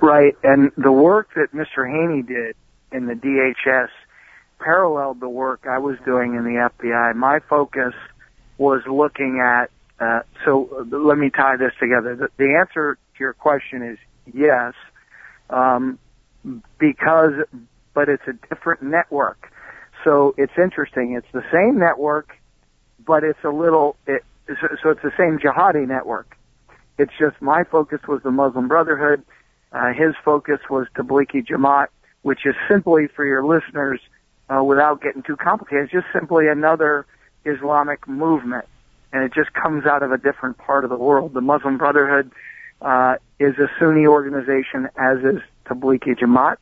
[0.00, 1.88] Right, and the work that Mr.
[1.88, 2.56] Haney did
[2.90, 3.88] in the DHS
[4.58, 7.14] paralleled the work I was doing in the FBI.
[7.14, 7.94] My focus
[8.58, 12.16] was looking at, uh, so uh, let me tie this together.
[12.16, 13.98] The, the answer to your question is
[14.32, 14.74] yes,
[15.50, 15.98] um,
[16.78, 17.32] because,
[17.94, 19.52] but it's a different network.
[20.04, 21.12] So it's interesting.
[21.12, 22.36] It's the same network,
[23.06, 26.36] but it's a little, it, so, so it's the same jihadi network.
[26.98, 29.22] It's just my focus was the Muslim Brotherhood.
[29.72, 31.86] Uh, his focus was Tablighi Jamaat,
[32.22, 34.00] which is simply for your listeners,
[34.48, 37.06] uh, without getting too complicated, it's just simply another
[37.44, 38.66] Islamic movement.
[39.12, 41.34] And it just comes out of a different part of the world.
[41.34, 42.30] The Muslim Brotherhood,
[42.82, 46.56] uh, is a Sunni organization, as is Tablighi Jamaat.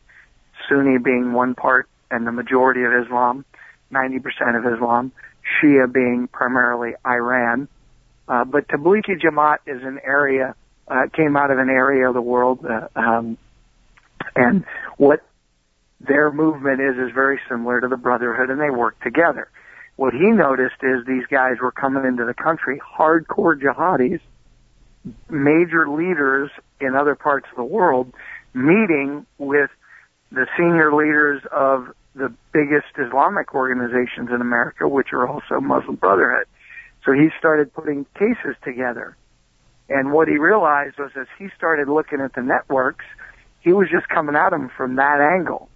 [0.68, 3.44] Sunni being one part and the majority of Islam,
[3.92, 4.18] 90%
[4.56, 5.12] of Islam.
[5.58, 7.68] Shia being primarily Iran.
[8.28, 10.54] Uh, but Tablighi Jamaat is an area,
[10.86, 13.36] uh, came out of an area of the world, uh, um,
[14.36, 14.64] and
[14.96, 15.20] what
[16.00, 19.48] their movement is is very similar to the Brotherhood, and they work together.
[19.96, 24.20] What he noticed is these guys were coming into the country, hardcore jihadis,
[25.28, 28.12] major leaders in other parts of the world,
[28.54, 29.70] meeting with
[30.32, 36.46] the senior leaders of the biggest Islamic organizations in America, which are also Muslim Brotherhood.
[37.04, 39.16] So he started putting cases together.
[39.88, 43.04] And what he realized was as he started looking at the networks,
[43.60, 45.68] he was just coming at them from that angle.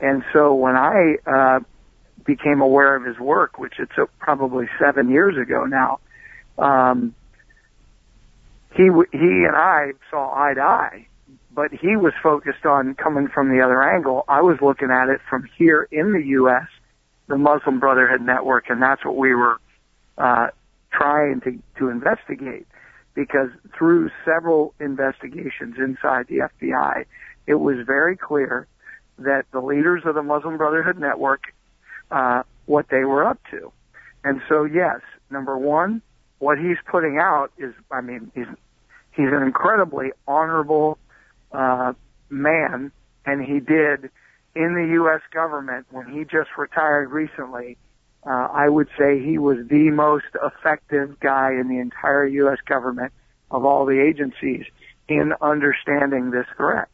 [0.00, 1.60] And so when I uh,
[2.24, 6.00] became aware of his work, which it took probably seven years ago now,
[6.58, 7.14] um,
[8.74, 11.06] he he and I saw eye to eye.
[11.54, 14.24] But he was focused on coming from the other angle.
[14.28, 16.66] I was looking at it from here in the U.S.
[17.28, 19.60] the Muslim Brotherhood network, and that's what we were
[20.16, 20.48] uh,
[20.90, 22.66] trying to to investigate.
[23.14, 27.04] Because through several investigations inside the FBI,
[27.46, 28.66] it was very clear
[29.18, 31.52] that the leaders of the Muslim Brotherhood network,
[32.10, 33.70] uh, what they were up to.
[34.24, 36.00] And so, yes, number one,
[36.38, 38.46] what he's putting out is, I mean, he's
[39.12, 40.98] he's an incredibly honorable
[41.52, 41.92] uh,
[42.30, 42.92] man,
[43.24, 44.10] and he did
[44.54, 45.20] in the U.S.
[45.32, 47.76] government when he just retired recently.
[48.24, 52.58] Uh, I would say he was the most effective guy in the entire U.S.
[52.66, 53.12] government
[53.50, 54.64] of all the agencies
[55.08, 56.88] in understanding this threat.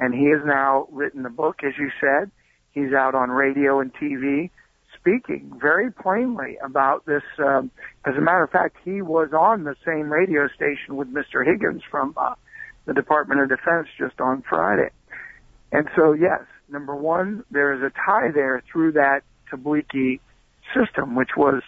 [0.00, 2.30] And he has now written a book, as you said.
[2.72, 4.50] He's out on radio and TV
[4.98, 7.22] speaking very plainly about this.
[7.38, 7.70] Um,
[8.04, 11.44] as a matter of fact, he was on the same radio station with Mr.
[11.44, 12.34] Higgins from uh,
[12.86, 14.90] the Department of Defense just on Friday.
[15.70, 20.20] And so, yes, number one, there is a tie there through that Tablighi
[20.74, 21.62] system, which was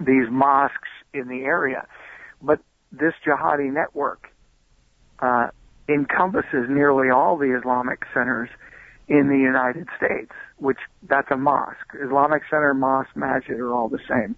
[0.00, 1.86] these mosques in the area.
[2.42, 2.60] But
[2.90, 4.28] this jihadi network
[5.20, 5.48] uh,
[5.88, 8.48] encompasses nearly all the Islamic centers
[9.06, 11.94] in the United States, which that's a mosque.
[12.02, 14.34] Islamic Center, mosque, masjid are all the same.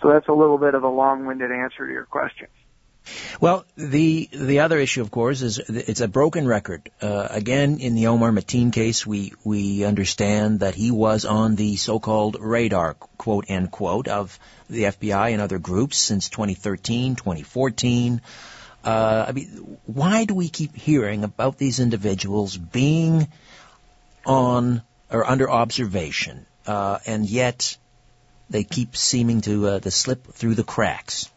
[0.00, 2.46] So that's a little bit of a long-winded answer to your question.
[3.40, 6.90] Well, the the other issue, of course, is it's a broken record.
[7.00, 11.76] Uh, again, in the Omar Mateen case, we we understand that he was on the
[11.76, 18.20] so-called radar, quote end quote, of the FBI and other groups since 2013, 2014.
[18.84, 23.28] Uh, I mean, why do we keep hearing about these individuals being
[24.26, 27.76] on or under observation, uh, and yet
[28.50, 31.30] they keep seeming to uh, to slip through the cracks?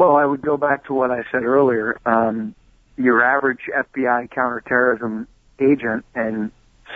[0.00, 2.00] Well, I would go back to what I said earlier.
[2.06, 2.54] Um,
[2.96, 5.28] your average FBI counterterrorism
[5.60, 6.50] agent, and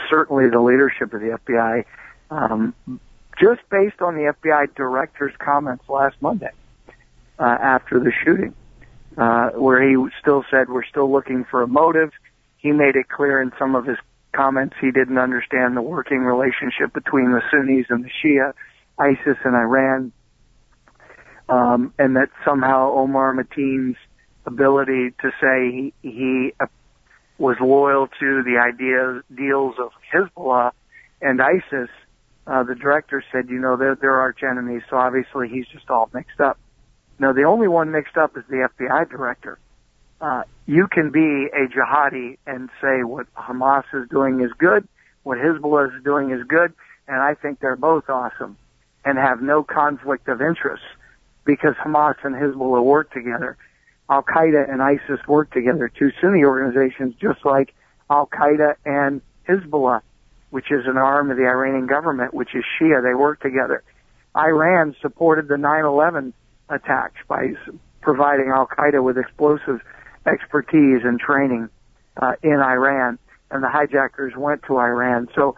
[0.08, 1.84] certainly the leadership of the FBI,
[2.30, 2.74] um,
[3.38, 6.52] just based on the FBI director's comments last Monday
[7.38, 8.54] uh, after the shooting,
[9.18, 12.10] uh, where he still said we're still looking for a motive.
[12.56, 13.98] He made it clear in some of his
[14.32, 18.54] comments he didn't understand the working relationship between the Sunnis and the Shia,
[18.98, 20.10] ISIS and Iran
[21.48, 23.96] um, and that somehow Omar Mateen's
[24.46, 26.66] ability to say he, he uh,
[27.38, 30.72] was loyal to the ideas deals of Hezbollah
[31.20, 31.90] and ISIS.
[32.46, 36.10] Uh, the director said, you know, they're, they're arch enemies, so obviously he's just all
[36.12, 36.58] mixed up.
[37.18, 39.58] No, the only one mixed up is the FBI director.
[40.20, 44.86] Uh, you can be a jihadi and say what Hamas is doing is good,
[45.22, 46.72] what Hezbollah is doing is good,
[47.08, 48.56] and I think they're both awesome
[49.04, 50.82] and have no conflict of interest
[51.44, 53.56] because Hamas and Hezbollah work together.
[54.08, 57.74] Al Qaeda and ISIS work together, two Sunni organizations, just like
[58.10, 60.02] Al Qaeda and Hezbollah,
[60.50, 63.02] which is an arm of the Iranian government, which is Shia.
[63.02, 63.82] They work together.
[64.36, 66.32] Iran supported the 9/11
[66.68, 67.54] attacks by
[68.00, 69.80] providing Al Qaeda with explosive
[70.26, 71.68] expertise and training
[72.20, 73.18] uh, in Iran,
[73.50, 75.28] and the hijackers went to Iran.
[75.34, 75.56] So,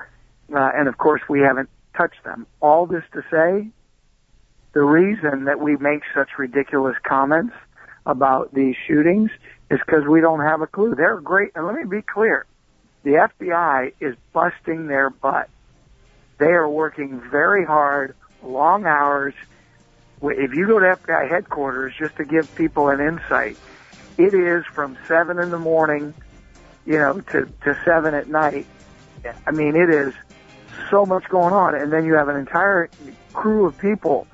[0.54, 2.46] uh, and of course, we haven't touched them.
[2.60, 3.70] All this to say,
[4.76, 7.54] the reason that we make such ridiculous comments
[8.04, 9.30] about these shootings
[9.70, 10.94] is because we don't have a clue.
[10.94, 12.44] They're great, and let me be clear.
[13.02, 15.48] The FBI is busting their butt.
[16.36, 19.32] They are working very hard, long hours.
[20.20, 23.56] If you go to FBI headquarters, just to give people an insight,
[24.18, 26.12] it is from seven in the morning,
[26.84, 28.66] you know, to, to seven at night.
[29.46, 30.12] I mean, it is
[30.90, 31.74] so much going on.
[31.74, 32.90] And then you have an entire
[33.32, 34.26] crew of people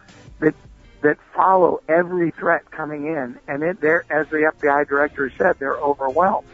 [0.42, 0.54] that
[1.02, 5.76] that follow every threat coming in, and it, they're, as the FBI director said, they're
[5.76, 6.46] overwhelmed.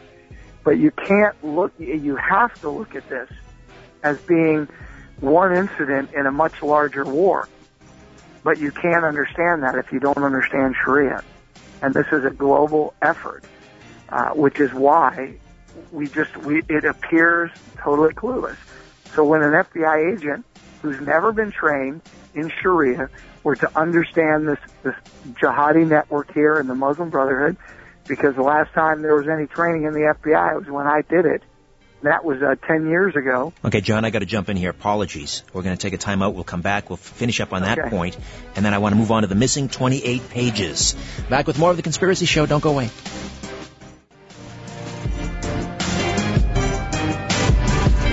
[0.63, 3.29] But you can't look, you have to look at this
[4.03, 4.67] as being
[5.19, 7.47] one incident in a much larger war.
[8.43, 11.23] But you can't understand that if you don't understand Sharia.
[11.81, 13.43] And this is a global effort,
[14.09, 15.35] uh, which is why
[15.91, 18.57] we just, we, it appears totally clueless.
[19.13, 20.45] So when an FBI agent
[20.81, 22.01] who's never been trained
[22.33, 23.09] in Sharia
[23.43, 24.95] were to understand this, this
[25.33, 27.57] jihadi network here in the Muslim Brotherhood,
[28.07, 31.25] because the last time there was any training in the FBI was when I did
[31.25, 31.43] it.
[32.01, 33.51] That was uh, 10 years ago.
[33.65, 34.69] Okay, John, I got to jump in here.
[34.69, 35.43] Apologies.
[35.51, 36.33] We're going to take a time out.
[36.33, 36.89] We'll come back.
[36.89, 37.89] We'll finish up on that okay.
[37.89, 38.17] point,
[38.55, 40.95] and then I want to move on to the missing 28 pages.
[41.29, 42.45] Back with more of the Conspiracy Show.
[42.45, 42.89] Don't go away.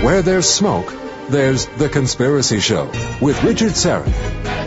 [0.03, 0.93] Where there's smoke,
[1.29, 2.85] there's The Conspiracy Show
[3.21, 4.66] with Richard Syrett.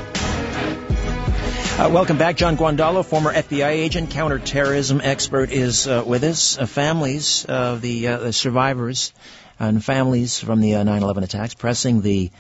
[1.81, 2.37] Uh, welcome back.
[2.37, 6.59] John Guandolo, former FBI agent, counterterrorism expert, is uh, with us.
[6.59, 9.15] Uh, families of the, uh, the survivors
[9.59, 12.31] and families from the uh, 9/11 attacks, pressing the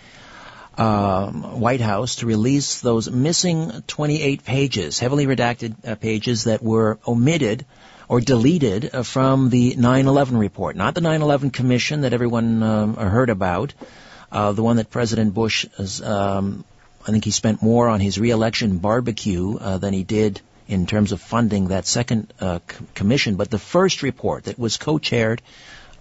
[0.76, 6.98] um, White House to release those missing 28 pages, heavily redacted uh, pages that were
[7.08, 7.64] omitted
[8.08, 13.72] or deleted from the 9/11 report, not the 9/11 Commission that everyone um, heard about,
[14.30, 15.64] the one that President Bush,
[16.04, 16.62] um,
[17.10, 21.10] I think he spent more on his reelection barbecue uh, than he did in terms
[21.10, 23.34] of funding that second uh, c- commission.
[23.34, 25.42] But the first report that was co-chaired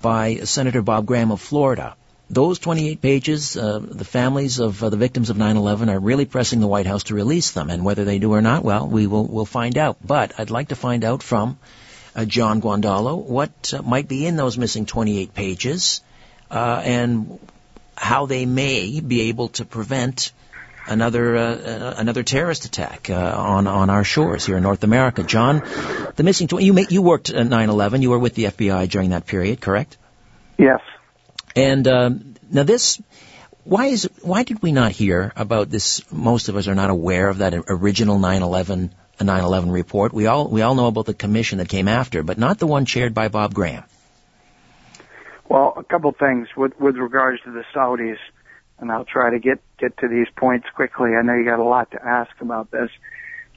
[0.03, 1.95] by Senator Bob Graham of Florida.
[2.29, 6.59] Those 28 pages, uh, the families of uh, the victims of 9/11 are really pressing
[6.59, 9.25] the White House to release them, and whether they do or not, well, we will
[9.25, 9.97] we'll find out.
[10.05, 11.57] But I'd like to find out from
[12.15, 16.01] uh, John Guandolo what uh, might be in those missing 28 pages,
[16.51, 17.39] and
[17.97, 20.33] how they may be able to prevent
[20.87, 25.23] another uh, uh, another terrorist attack uh, on on our shores here in North America.
[25.23, 25.63] John,
[26.15, 28.01] the missing 20, you you worked at 9/11.
[28.01, 29.97] You were with the FBI during that period, correct?
[30.57, 30.81] Yes.
[31.55, 33.01] And um, now this,
[33.63, 36.01] why is why did we not hear about this?
[36.11, 40.13] Most of us are not aware of that original 9/11 9/11 report.
[40.13, 42.85] We all we all know about the commission that came after, but not the one
[42.85, 43.83] chaired by Bob Graham.
[45.47, 48.17] Well, a couple things with with regards to the Saudis,
[48.79, 51.11] and I'll try to get get to these points quickly.
[51.17, 52.89] I know you got a lot to ask about this.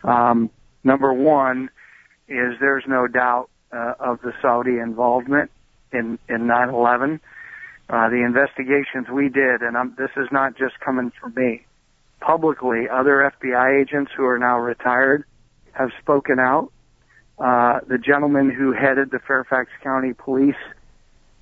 [0.05, 0.51] Um,
[0.85, 1.71] number one
[2.29, 5.51] is there's no doubt uh, of the Saudi involvement
[5.93, 7.21] in in 9/11.
[7.91, 11.67] Uh, the investigations we did, and I'm, this is not just coming from me.
[12.21, 15.25] Publicly, other FBI agents who are now retired
[15.73, 16.73] have spoken out.
[17.39, 20.55] Uh, the gentleman who headed the Fairfax County Police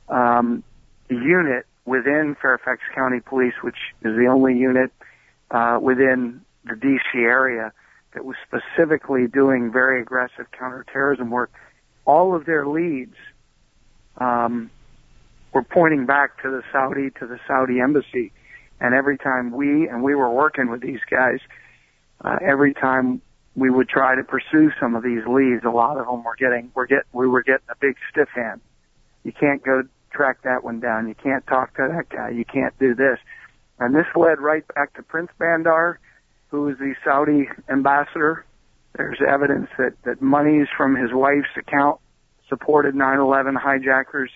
[0.09, 0.65] um,
[1.09, 4.93] unit within Fairfax County Police, which is the only unit
[5.51, 7.19] uh, within the D.C.
[7.19, 7.73] area
[8.15, 11.51] that was specifically doing very aggressive counterterrorism work,
[12.05, 13.15] all of their leads
[14.19, 14.71] um,
[15.53, 18.33] were pointing back to the Saudi to the Saudi embassy.
[18.81, 21.39] And every time we and we were working with these guys,
[22.25, 23.21] uh, every time
[23.55, 26.71] we would try to pursue some of these leads, a lot of them were getting
[26.75, 28.61] we're get we were getting a big stiff hand.
[29.23, 31.09] You can't go track that one down.
[31.09, 32.31] You can't talk to that guy.
[32.31, 33.19] You can't do this.
[33.79, 35.99] And this led right back to Prince Bandar,
[36.49, 38.45] who is the Saudi ambassador.
[38.97, 42.01] There's evidence that, that monies from his wife's account
[42.49, 44.31] supported 9-11 hijackers.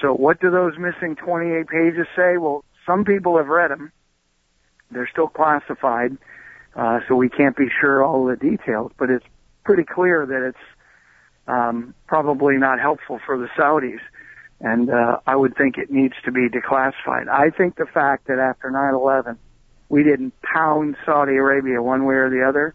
[0.00, 2.38] So what do those missing 28 pages say?
[2.38, 3.92] Well, some people have read them.
[4.90, 6.16] They're still classified,
[6.74, 9.26] uh, so we can't be sure all the details, but it's
[9.64, 10.66] pretty clear that it's
[11.46, 14.00] um, probably not helpful for the Saudis
[14.60, 17.28] and uh, I would think it needs to be declassified.
[17.28, 19.36] I think the fact that after 9/11
[19.88, 22.74] we didn't pound Saudi Arabia one way or the other,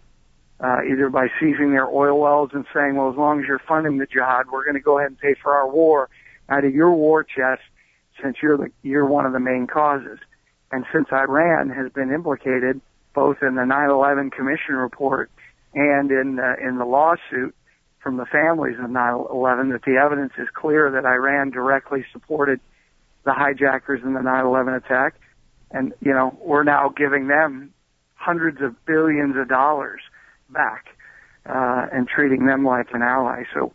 [0.60, 3.98] uh, either by seizing their oil wells and saying, "Well, as long as you're funding
[3.98, 6.10] the jihad, we're going to go ahead and pay for our war
[6.50, 7.64] out of your war chest,
[8.22, 10.20] since you're the you're one of the main causes."
[10.72, 12.82] And since Iran has been implicated
[13.14, 15.32] both in the 9/11 Commission report
[15.74, 17.56] and in uh, in the lawsuit
[18.06, 22.60] from the families of 9/11 that the evidence is clear that Iran directly supported
[23.24, 25.16] the hijackers in the 9/11 attack,
[25.72, 27.74] and you know we're now giving them
[28.14, 30.02] hundreds of billions of dollars
[30.52, 30.86] back
[31.48, 33.46] uh, and treating them like an ally.
[33.56, 33.74] So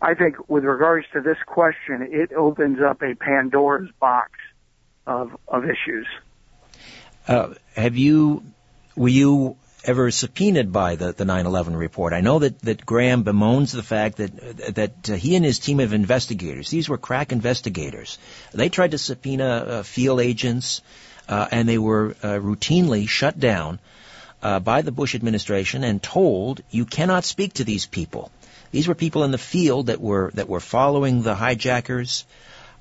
[0.00, 4.30] I think with regards to this question, it opens up a Pandora's box
[5.06, 6.06] of of issues.
[7.28, 8.42] Uh, have you
[8.96, 12.12] were you ever subpoenaed by the, the 9/11 report.
[12.12, 15.80] I know that, that Graham bemoans the fact that that uh, he and his team
[15.80, 18.18] of investigators, these were crack investigators,
[18.52, 20.82] they tried to subpoena uh, field agents,
[21.28, 23.78] uh, and they were uh, routinely shut down
[24.42, 28.30] uh, by the Bush administration and told you cannot speak to these people.
[28.72, 32.24] These were people in the field that were that were following the hijackers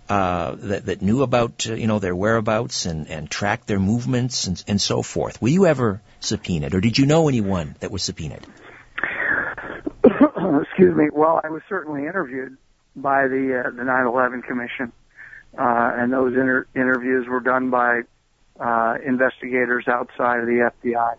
[0.07, 4.47] uh, that, that knew about uh, you know their whereabouts and, and tracked their movements
[4.47, 5.41] and, and so forth.
[5.41, 8.45] Were you ever subpoenaed, or did you know anyone that was subpoenaed?
[10.03, 11.09] Excuse me.
[11.11, 12.57] Well, I was certainly interviewed
[12.95, 14.91] by the uh, the 9/11 Commission,
[15.57, 18.01] uh, and those inter- interviews were done by
[18.59, 21.15] uh, investigators outside of the FBI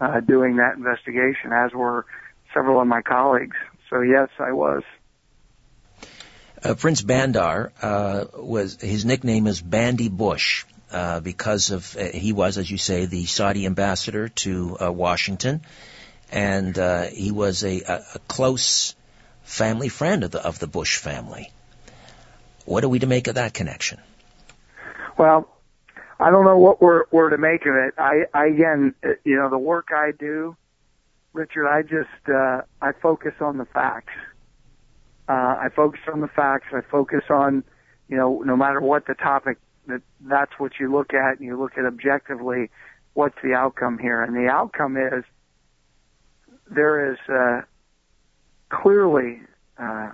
[0.00, 2.06] uh, doing that investigation, as were
[2.54, 3.56] several of my colleagues.
[3.90, 4.82] So yes, I was.
[6.62, 12.32] Uh, Prince Bandar uh, was his nickname is Bandar Bush uh, because of uh, he
[12.32, 15.60] was, as you say, the Saudi ambassador to uh, Washington,
[16.32, 18.96] and uh, he was a, a, close
[19.42, 21.52] family friend of the of the Bush family.
[22.64, 24.00] What are we to make of that connection?
[25.16, 25.48] Well,
[26.18, 27.94] I don't know what we're we're to make of it.
[27.98, 28.94] I, I again,
[29.24, 30.56] you know, the work I do,
[31.32, 34.12] Richard, I just I focus on the facts.
[35.28, 36.68] Uh, I focus on the facts.
[36.72, 37.64] I focus on
[38.08, 41.58] you know, no matter what the topic, that that's what you look at, and you
[41.58, 42.70] look at objectively,
[43.14, 44.22] what's the outcome here?
[44.22, 45.24] And the outcome is
[46.70, 47.62] there is uh,
[48.70, 49.40] clearly
[49.78, 50.10] uh,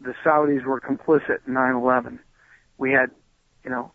[0.00, 2.18] the Saudis were complicit in 9/11.
[2.78, 3.10] We had,
[3.64, 3.92] you know,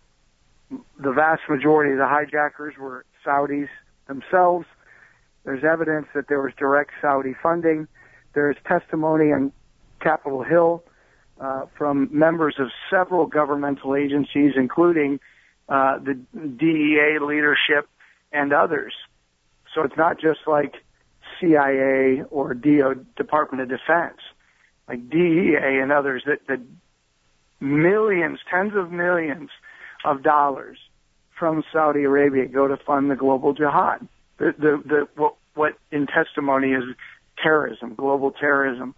[0.69, 3.67] the vast majority of the hijackers were Saudis
[4.07, 4.65] themselves.
[5.43, 7.87] There's evidence that there was direct Saudi funding.
[8.33, 9.51] There is testimony on
[9.99, 10.83] Capitol Hill
[11.39, 15.19] uh, from members of several governmental agencies, including
[15.67, 17.87] uh, the DEA leadership
[18.31, 18.93] and others.
[19.73, 20.75] So it's not just like
[21.39, 24.19] CIA or DOD, Department of Defense,
[24.87, 26.59] like DEA and others that, that
[27.59, 29.49] millions, tens of millions
[30.03, 30.77] of dollars
[31.37, 34.07] from Saudi Arabia go to fund the global jihad.
[34.37, 36.83] The, the, the, what, what in testimony is
[37.41, 38.95] terrorism, global terrorism.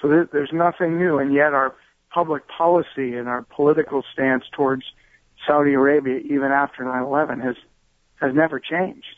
[0.00, 1.74] So there, there's nothing new, and yet our
[2.10, 4.82] public policy and our political stance towards
[5.46, 7.56] Saudi Arabia, even after 9/11, has
[8.20, 9.16] has never changed.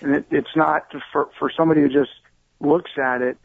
[0.00, 2.10] And it, it's not for for somebody who just
[2.60, 3.36] looks at it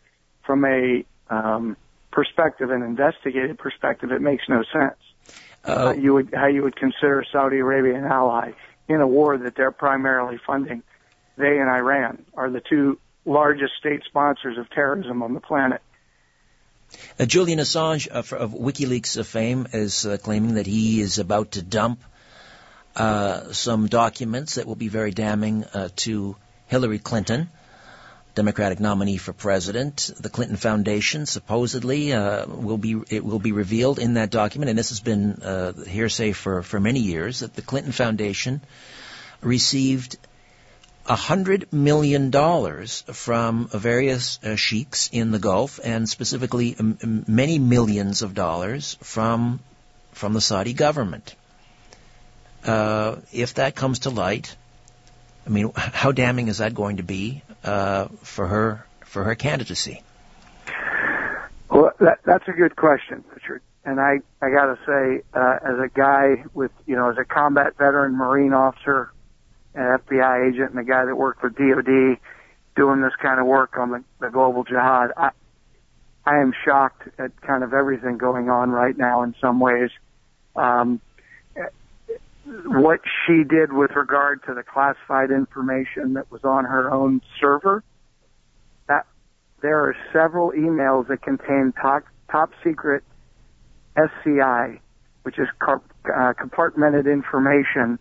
[0.45, 1.77] from a um,
[2.11, 4.11] perspective, an investigative perspective.
[4.11, 4.97] It makes no sense.
[5.65, 8.51] Uh, how you would how you would consider Saudi Arabia an ally
[8.87, 10.83] in a war that they're primarily funding.
[11.37, 15.81] They and Iran are the two largest state sponsors of terrorism on the planet.
[17.19, 21.51] Uh, Julian Assange uh, of WikiLeaks uh, fame is uh, claiming that he is about
[21.51, 22.03] to dump
[22.95, 26.35] uh, some documents that will be very damning uh, to
[26.67, 27.49] Hillary Clinton,
[28.35, 30.11] Democratic nominee for president.
[30.19, 34.89] The Clinton Foundation supposedly will be it will be revealed in that document, and this
[34.89, 38.61] has been hearsay for for many years that the Clinton Foundation
[39.41, 40.17] received
[41.05, 48.33] hundred million dollars from various uh, sheiks in the Gulf, and specifically many millions of
[48.33, 49.59] dollars from
[50.13, 51.35] from the Saudi government.
[52.65, 54.55] Uh, if that comes to light,
[55.45, 60.01] I mean, how damning is that going to be uh, for her for her candidacy?
[61.69, 63.61] Well, that, that's a good question, Richard.
[63.83, 67.25] And I I got to say, uh, as a guy with you know, as a
[67.25, 69.11] combat veteran Marine officer
[69.75, 72.19] an FBI agent and a guy that worked for DOD
[72.75, 75.11] doing this kind of work on the, the global jihad.
[75.15, 75.29] I,
[76.25, 79.89] I am shocked at kind of everything going on right now in some ways.
[80.55, 81.01] Um,
[82.65, 87.83] what she did with regard to the classified information that was on her own server,
[88.87, 89.05] that
[89.61, 93.03] there are several emails that contain top, top secret
[93.95, 94.79] SCI,
[95.23, 97.97] which is uh, compartmented information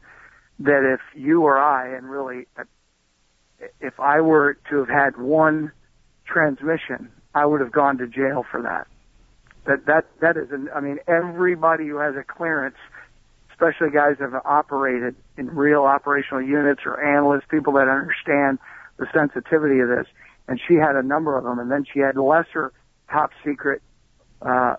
[0.64, 2.46] that if you or I, and really,
[3.80, 5.72] if I were to have had one
[6.26, 8.86] transmission, I would have gone to jail for that.
[9.66, 12.76] That that that is, an, I mean, everybody who has a clearance,
[13.52, 18.58] especially guys that have operated in real operational units or analysts, people that understand
[18.96, 20.06] the sensitivity of this.
[20.48, 22.72] And she had a number of them, and then she had lesser
[23.08, 23.80] top secret
[24.42, 24.74] uh,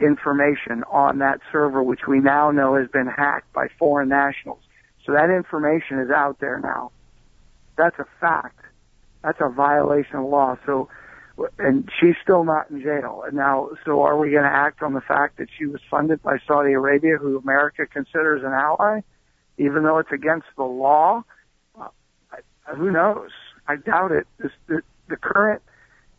[0.00, 4.62] information on that server, which we now know has been hacked by foreign nationals.
[5.06, 6.92] So that information is out there now.
[7.76, 8.60] That's a fact.
[9.22, 10.56] That's a violation of law.
[10.66, 10.88] So,
[11.58, 13.22] and she's still not in jail.
[13.26, 16.22] And now, so are we going to act on the fact that she was funded
[16.22, 19.00] by Saudi Arabia, who America considers an ally,
[19.58, 21.22] even though it's against the law?
[21.78, 21.88] Uh,
[22.76, 23.30] who knows?
[23.66, 24.26] I doubt it.
[24.38, 25.62] This, the, the current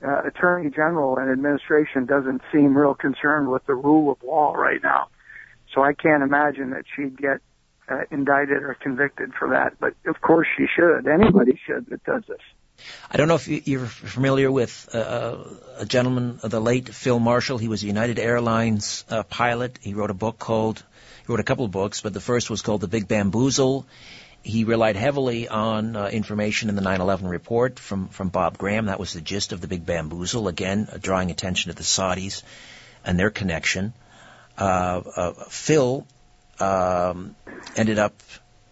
[0.03, 4.81] uh, attorney general and administration doesn't seem real concerned with the rule of law right
[4.83, 5.07] now.
[5.73, 7.39] So I can't imagine that she'd get
[7.91, 9.79] uh, indicted or convicted for that.
[9.79, 11.07] But of course she should.
[11.07, 12.41] Anybody should that does this.
[13.11, 15.37] I don't know if you're familiar with uh,
[15.77, 17.57] a gentleman, the late Phil Marshall.
[17.57, 19.77] He was a United Airlines uh, pilot.
[19.81, 20.83] He wrote a book called,
[21.25, 23.85] he wrote a couple of books, but the first was called The Big Bamboozle.
[24.43, 28.87] He relied heavily on uh, information in the 9/11 report from from Bob Graham.
[28.87, 30.47] That was the gist of the Big Bamboozle.
[30.47, 32.41] Again, uh, drawing attention to the Saudis
[33.05, 33.93] and their connection.
[34.57, 36.07] Uh, uh, Phil
[36.61, 37.35] um,
[37.75, 38.13] ended up,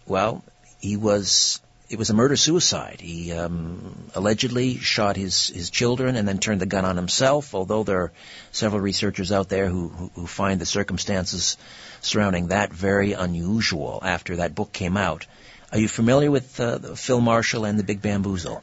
[0.06, 0.44] well,
[0.80, 1.60] he was
[1.90, 3.00] it was a murder suicide.
[3.00, 7.52] He um, allegedly shot his his children and then turned the gun on himself.
[7.54, 8.12] Although there are
[8.52, 11.56] several researchers out there who who, who find the circumstances
[12.00, 14.00] surrounding that very unusual.
[14.04, 15.26] After that book came out,
[15.72, 18.62] are you familiar with uh, Phil Marshall and the Big Bamboozle?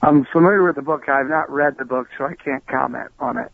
[0.00, 1.08] I'm familiar with the book.
[1.08, 3.50] I've not read the book, so I can't comment on it.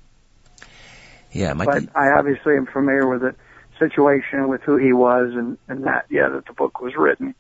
[1.33, 1.89] Yeah, but be...
[1.95, 3.37] I obviously am familiar with it
[3.79, 7.35] situation with who he was and, and that, yeah, that the book was written.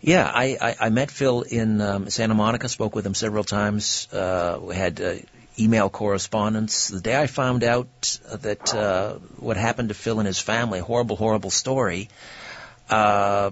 [0.00, 4.06] Yeah, I, I, I met Phil in um, Santa Monica, spoke with him several times.
[4.12, 5.14] Uh, we had uh,
[5.58, 6.88] email correspondence.
[6.88, 11.16] The day I found out that uh, what happened to Phil and his family, horrible,
[11.16, 12.08] horrible story,
[12.90, 13.50] uh,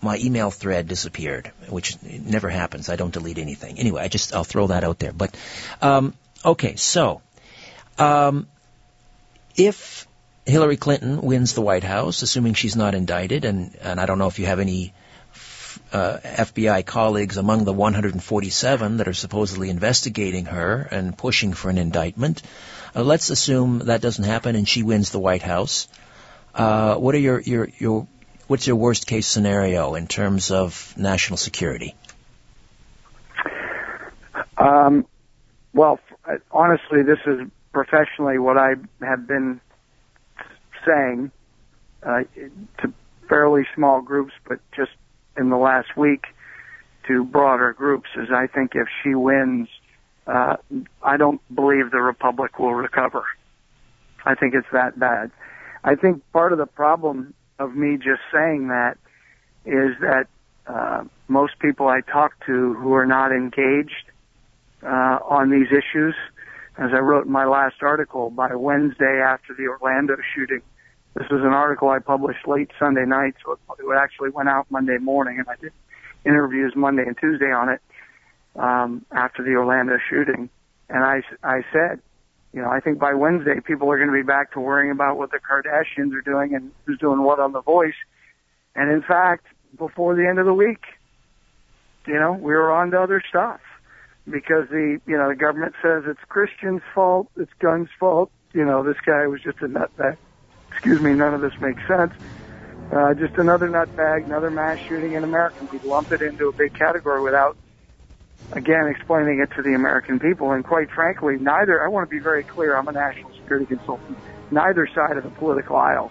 [0.00, 2.88] my email thread disappeared, which never happens.
[2.88, 3.78] I don't delete anything.
[3.78, 5.12] Anyway, I just I'll throw that out there.
[5.12, 5.36] But
[5.82, 6.14] um,
[6.44, 7.22] okay, so
[7.98, 8.46] um,
[9.56, 10.06] if
[10.48, 14.28] Hillary Clinton wins the White House, assuming she's not indicted, and and I don't know
[14.28, 14.94] if you have any
[15.92, 21.78] uh, FBI colleagues among the 147 that are supposedly investigating her and pushing for an
[21.78, 22.42] indictment.
[22.96, 25.88] Uh, let's assume that doesn't happen and she wins the White House.
[26.54, 28.08] Uh, what are your, your, your,
[28.46, 31.94] what's your worst case scenario in terms of national security?
[34.56, 35.06] Um,
[35.72, 36.00] well,
[36.50, 37.40] honestly, this is
[37.72, 39.60] professionally what I have been
[40.86, 41.30] saying
[42.02, 42.22] uh,
[42.82, 42.92] to
[43.28, 44.92] fairly small groups, but just
[45.36, 46.24] in the last week
[47.06, 49.68] to broader groups is I think if she wins,
[50.26, 50.56] uh,
[51.02, 53.24] I don't believe the Republic will recover.
[54.24, 55.30] I think it's that bad.
[55.84, 58.98] I think part of the problem of me just saying that
[59.64, 60.26] is that
[60.66, 64.10] uh, most people I talk to who are not engaged
[64.82, 66.14] uh, on these issues,
[66.78, 70.62] as I wrote in my last article, by Wednesday after the Orlando shooting,
[71.14, 74.70] this was an article I published late Sunday night, so it, it actually went out
[74.70, 75.72] Monday morning, and I did
[76.24, 77.80] interviews Monday and Tuesday on it
[78.54, 80.48] um, after the Orlando shooting.
[80.88, 82.00] And I, I said,
[82.52, 85.18] you know, I think by Wednesday people are going to be back to worrying about
[85.18, 87.98] what the Kardashians are doing and who's doing what on The Voice.
[88.76, 90.84] And in fact, before the end of the week,
[92.06, 93.60] you know, we were on to other stuff
[94.30, 98.30] because the, you know, the government says it's Christians' fault, it's guns' fault.
[98.52, 100.16] You know, this guy was just a nutbag
[100.70, 102.12] excuse me, none of this makes sense.
[102.92, 105.66] Uh, just another nutbag, another mass shooting in America.
[105.72, 107.56] We lump it into a big category without,
[108.52, 110.52] again, explaining it to the American people.
[110.52, 114.16] And quite frankly, neither, I want to be very clear, I'm a national security consultant.
[114.50, 116.10] Neither side of the political aisle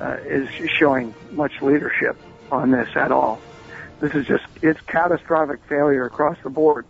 [0.00, 0.48] uh, is
[0.78, 2.16] showing much leadership
[2.50, 3.40] on this at all.
[4.00, 6.84] This is just, it's catastrophic failure across the board.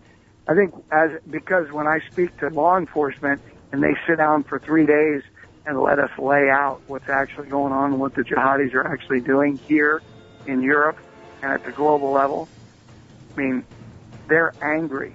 [0.48, 3.40] I think as, because when I speak to law enforcement
[3.70, 5.22] and they sit down for three days
[5.64, 9.20] and let us lay out what's actually going on and what the jihadis are actually
[9.20, 10.02] doing here
[10.46, 10.98] in Europe
[11.42, 12.48] and at the global level.
[13.32, 13.64] I mean,
[14.28, 15.14] they're angry,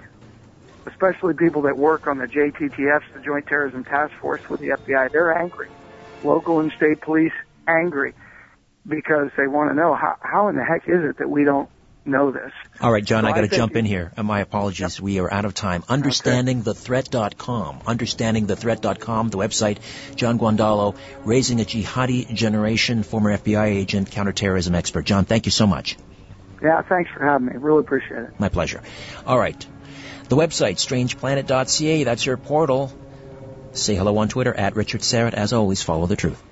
[0.86, 5.12] especially people that work on the JTTFs, the Joint Terrorism Task Force with the FBI.
[5.12, 5.70] They're angry.
[6.24, 7.34] Local and state police
[7.68, 8.14] angry
[8.88, 11.70] because they want to know how, how in the heck is it that we don't
[12.08, 12.52] know this.
[12.82, 14.12] All right, John, so I got to jump in here.
[14.16, 14.98] Uh, my apologies.
[14.98, 15.04] Yep.
[15.04, 15.84] We are out of time.
[15.84, 17.82] UnderstandingTheThreat.com.
[17.82, 19.78] UnderstandingTheThreat.com, the website.
[20.16, 25.06] John Guandolo, raising a jihadi generation, former FBI agent, counterterrorism expert.
[25.06, 25.98] John, thank you so much.
[26.62, 27.54] Yeah, thanks for having me.
[27.56, 28.40] Really appreciate it.
[28.40, 28.82] My pleasure.
[29.26, 29.66] All right.
[30.30, 32.92] The website, strangeplanet.ca, that's your portal.
[33.72, 35.34] Say hello on Twitter at Richard Syrett.
[35.34, 36.44] As always, follow the truth.